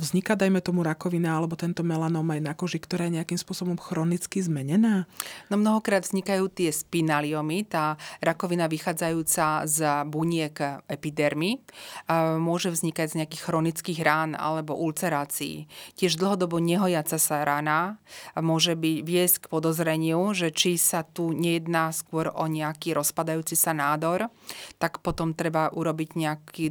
vzniká, 0.00 0.32
dajme 0.32 0.64
tomu, 0.64 0.80
rakovina 0.80 1.36
alebo 1.36 1.52
tento 1.52 1.84
melanom 1.84 2.24
aj 2.24 2.40
na 2.40 2.56
koži, 2.56 2.80
ktorá 2.80 3.04
je 3.04 3.20
nejakým 3.20 3.36
spôsobom 3.36 3.76
chronicky 3.76 4.40
zmenená? 4.40 5.04
No 5.52 5.60
mnohokrát 5.60 6.08
vznikajú 6.08 6.48
tie 6.48 6.72
spinaliomy, 6.72 7.68
tá 7.68 8.00
rakovina 8.24 8.64
vychádzajúca 8.64 9.68
z 9.68 9.78
buniek 10.08 10.56
epidermy. 10.88 11.60
Môže 12.40 12.72
vznikať 12.72 13.06
z 13.12 13.18
nejakých 13.20 13.44
chronických 13.44 14.00
rán 14.00 14.32
alebo 14.32 14.72
ulcerácií. 14.72 15.68
Tiež 16.00 16.16
dlhodobo 16.16 16.56
nehojaca 16.56 17.20
sa 17.20 17.44
rana 17.44 18.00
môže 18.40 18.72
byť 18.72 18.96
viesť 19.04 19.36
k 19.44 19.50
podozreniu, 19.52 20.32
že 20.32 20.48
či 20.48 20.80
sa 20.80 21.04
tu 21.04 21.36
nejedná 21.36 21.92
skôr 21.92 22.32
o 22.32 22.48
nejaký 22.48 22.96
rozpadajúci 22.96 23.52
sa 23.52 23.76
nádor, 23.76 24.32
tak 24.80 25.04
potom 25.04 25.36
treba 25.36 25.68
urobiť 25.68 26.10
nejaký, 26.16 26.64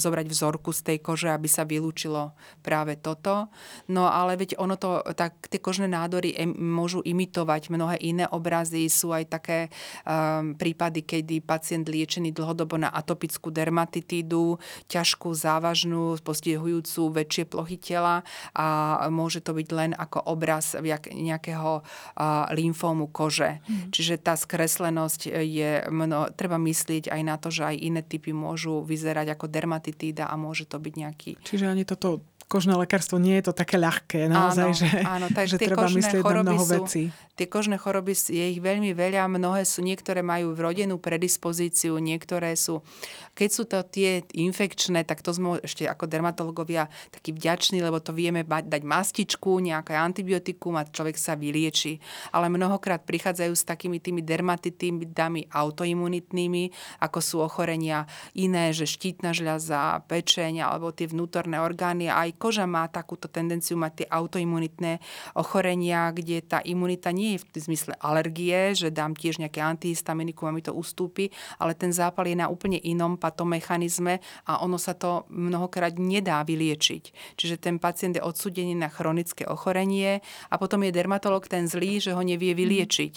zobrať 0.00 0.26
vzorku 0.32 0.72
z 0.72 0.80
tej 0.88 0.98
kože, 1.04 1.28
aby 1.28 1.52
sa 1.52 1.68
vylúčil 1.68 1.81
vylúčilo 1.82 2.30
práve 2.62 2.94
toto. 3.02 3.50
No 3.90 4.06
ale 4.06 4.38
veď 4.38 4.54
ono 4.62 4.78
to, 4.78 5.02
tak 5.18 5.50
tie 5.50 5.58
kožné 5.58 5.90
nádory 5.90 6.30
em, 6.38 6.54
môžu 6.54 7.02
imitovať 7.02 7.74
mnohé 7.74 7.98
iné 7.98 8.30
obrazy. 8.30 8.86
Sú 8.86 9.10
aj 9.10 9.26
také 9.34 9.58
um, 10.06 10.54
prípady, 10.54 11.02
kedy 11.02 11.42
pacient 11.42 11.90
liečený 11.90 12.30
dlhodobo 12.30 12.78
na 12.78 12.94
atopickú 12.94 13.50
dermatitídu, 13.50 14.62
ťažkú, 14.86 15.34
závažnú, 15.34 16.14
postihujúcu 16.22 17.02
väčšie 17.10 17.44
plochy 17.50 17.82
tela 17.82 18.22
a 18.54 18.66
môže 19.10 19.42
to 19.42 19.50
byť 19.58 19.68
len 19.74 19.90
ako 19.98 20.22
obraz 20.30 20.78
nejakého 21.10 21.82
uh, 21.82 22.46
lymfómu 22.54 23.10
kože. 23.10 23.58
Mm. 23.66 23.90
Čiže 23.90 24.22
tá 24.22 24.38
skreslenosť 24.38 25.34
je, 25.34 25.82
mno, 25.90 26.30
treba 26.36 26.60
myslieť 26.62 27.10
aj 27.10 27.22
na 27.26 27.36
to, 27.40 27.50
že 27.50 27.74
aj 27.74 27.76
iné 27.80 28.02
typy 28.04 28.30
môžu 28.30 28.84
vyzerať 28.84 29.34
ako 29.34 29.50
dermatitída 29.50 30.28
a 30.28 30.38
môže 30.38 30.68
to 30.68 30.78
byť 30.78 30.94
nejaký 30.94 31.32
Čiže 31.40 31.71
ani 31.72 31.84
toto 31.84 32.20
kožné 32.52 32.76
lekárstvo 32.76 33.16
nie 33.16 33.40
je 33.40 33.48
to 33.48 33.56
také 33.56 33.80
ľahké, 33.80 34.28
naozaj, 34.28 34.68
áno, 34.68 34.76
že, 34.76 34.88
áno, 35.00 35.26
že 35.32 35.56
treba 35.56 35.88
myslieť 35.88 36.20
na 36.20 36.44
mnoho 36.44 36.64
sú, 36.68 36.72
vecí. 36.84 37.02
Tie 37.32 37.48
kožné 37.48 37.80
choroby, 37.80 38.12
je 38.12 38.44
ich 38.52 38.60
veľmi 38.60 38.92
veľa, 38.92 39.24
mnohé 39.24 39.64
sú, 39.64 39.80
niektoré 39.80 40.20
majú 40.20 40.52
vrodenú 40.52 41.00
predispozíciu, 41.00 41.96
niektoré 41.96 42.52
sú, 42.52 42.84
keď 43.32 43.48
sú 43.48 43.64
to 43.64 43.80
tie 43.88 44.20
infekčné, 44.36 45.08
tak 45.08 45.24
to 45.24 45.32
sme 45.32 45.64
ešte 45.64 45.88
ako 45.88 46.04
dermatológovia 46.04 46.92
takí 47.08 47.32
vďační, 47.32 47.80
lebo 47.80 48.04
to 48.04 48.12
vieme 48.12 48.44
dať 48.44 48.82
mastičku, 48.84 49.56
nejaké 49.64 49.96
antibiotikum 49.96 50.76
a 50.76 50.84
človek 50.84 51.16
sa 51.16 51.32
vylieči. 51.32 52.04
Ale 52.36 52.52
mnohokrát 52.52 53.08
prichádzajú 53.08 53.54
s 53.56 53.64
takými 53.64 53.96
tými 53.96 54.20
dermatitidami 54.20 55.48
autoimunitnými, 55.48 56.64
ako 57.00 57.18
sú 57.24 57.36
ochorenia 57.40 58.04
iné, 58.36 58.76
že 58.76 58.84
štítna 58.84 59.32
žľaza, 59.32 60.04
pečeň 60.04 60.68
alebo 60.68 60.92
tie 60.92 61.08
vnútorné 61.08 61.56
orgány. 61.56 62.12
Aj 62.12 62.28
koža 62.42 62.66
má 62.66 62.90
takúto 62.90 63.30
tendenciu 63.30 63.78
mať 63.78 64.02
tie 64.02 64.06
autoimunitné 64.10 64.98
ochorenia, 65.38 66.10
kde 66.10 66.42
tá 66.42 66.58
imunita 66.66 67.14
nie 67.14 67.38
je 67.38 67.46
v 67.46 67.70
zmysle 67.70 67.94
alergie, 68.02 68.74
že 68.74 68.90
dám 68.90 69.14
tiež 69.14 69.38
nejaké 69.38 69.62
antihistaminikum 69.62 70.50
a 70.50 70.56
mi 70.56 70.58
to 70.58 70.74
ustúpi, 70.74 71.30
ale 71.62 71.78
ten 71.78 71.94
zápal 71.94 72.26
je 72.26 72.34
na 72.34 72.50
úplne 72.50 72.82
inom 72.82 73.14
patomechanizme 73.14 74.18
a 74.50 74.58
ono 74.58 74.74
sa 74.74 74.98
to 74.98 75.30
mnohokrát 75.30 75.94
nedá 76.02 76.42
vyliečiť. 76.42 77.38
Čiže 77.38 77.62
ten 77.62 77.78
pacient 77.78 78.18
je 78.18 78.26
odsudený 78.26 78.74
na 78.74 78.90
chronické 78.90 79.46
ochorenie 79.46 80.18
a 80.50 80.58
potom 80.58 80.82
je 80.82 80.90
dermatolog 80.90 81.46
ten 81.46 81.70
zlý, 81.70 82.02
že 82.02 82.10
ho 82.10 82.22
nevie 82.26 82.58
vyliečiť. 82.58 83.12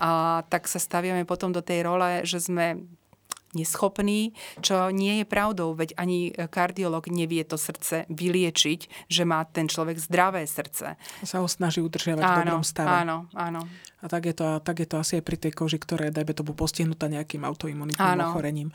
A 0.00 0.40
tak 0.48 0.64
sa 0.64 0.80
staviame 0.80 1.28
potom 1.28 1.52
do 1.52 1.60
tej 1.60 1.84
role, 1.84 2.24
že 2.24 2.40
sme 2.40 2.80
neschopný, 3.54 4.32
čo 4.62 4.90
nie 4.94 5.22
je 5.22 5.24
pravdou, 5.26 5.74
veď 5.74 5.96
ani 5.98 6.30
kardiolog 6.30 7.10
nevie 7.10 7.42
to 7.42 7.58
srdce 7.58 8.06
vyliečiť, 8.10 9.10
že 9.10 9.22
má 9.26 9.42
ten 9.46 9.66
človek 9.66 9.98
zdravé 9.98 10.46
srdce. 10.46 10.94
Sa 11.26 11.42
ho 11.42 11.48
snaží 11.50 11.82
udržiavať 11.82 12.22
áno, 12.22 12.30
v 12.30 12.38
dobrom 12.44 12.64
stave. 12.64 12.88
Áno, 12.88 13.16
áno. 13.34 13.60
A 14.00 14.06
tak 14.08 14.32
je, 14.32 14.34
to, 14.34 14.64
tak 14.64 14.80
je 14.80 14.88
to 14.88 14.96
asi 14.96 15.20
aj 15.20 15.24
pri 15.26 15.36
tej 15.36 15.52
koži, 15.52 15.76
ktorá 15.76 16.08
je, 16.08 16.16
dajme 16.16 16.32
tomu, 16.32 16.56
postihnutá 16.56 17.12
nejakým 17.12 17.44
autoimunitným 17.44 18.16
áno. 18.16 18.32
ochorením. 18.32 18.72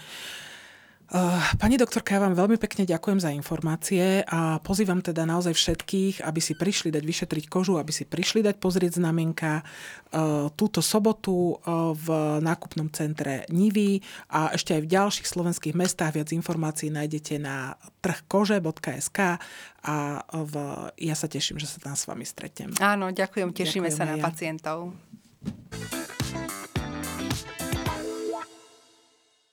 Eh, 1.05 1.41
pani 1.61 1.77
doktorka, 1.77 2.17
ja 2.17 2.21
vám 2.25 2.33
veľmi 2.33 2.57
pekne 2.57 2.81
ďakujem 2.81 3.21
za 3.21 3.29
informácie 3.29 4.25
a 4.25 4.57
pozývam 4.57 5.05
teda 5.05 5.29
naozaj 5.29 5.53
všetkých, 5.53 6.25
aby 6.25 6.41
si 6.41 6.57
prišli 6.57 6.89
dať 6.89 7.03
vyšetriť 7.05 7.45
kožu, 7.45 7.77
aby 7.77 7.93
si 7.93 8.09
prišli 8.09 8.41
dať 8.41 8.57
pozrieť 8.57 8.97
znamienka 8.97 9.61
eh, 9.61 10.49
túto 10.57 10.81
sobotu 10.81 11.61
eh, 11.61 11.93
v 11.93 12.07
nákupnom 12.41 12.89
centre 12.89 13.45
Nivy 13.53 14.01
a 14.33 14.57
ešte 14.57 14.73
aj 14.73 14.81
v 14.81 14.91
ďalších 14.97 15.29
slovenských 15.29 15.77
mestách. 15.77 16.17
Viac 16.17 16.33
informácií 16.33 16.89
nájdete 16.89 17.37
na 17.37 17.77
trhkože.sk 18.01 19.37
a 19.85 19.97
v, 20.25 20.53
ja 20.97 21.13
sa 21.13 21.29
teším, 21.29 21.61
že 21.61 21.69
sa 21.69 21.77
tam 21.85 21.93
s 21.93 22.09
vami 22.09 22.25
stretnem. 22.25 22.73
Áno, 22.81 23.13
ďakujem, 23.13 23.53
tešíme 23.53 23.93
ďakujem 23.93 23.97
sa 24.01 24.09
na 24.09 24.17
ja. 24.17 24.23
pacientov. 24.25 24.77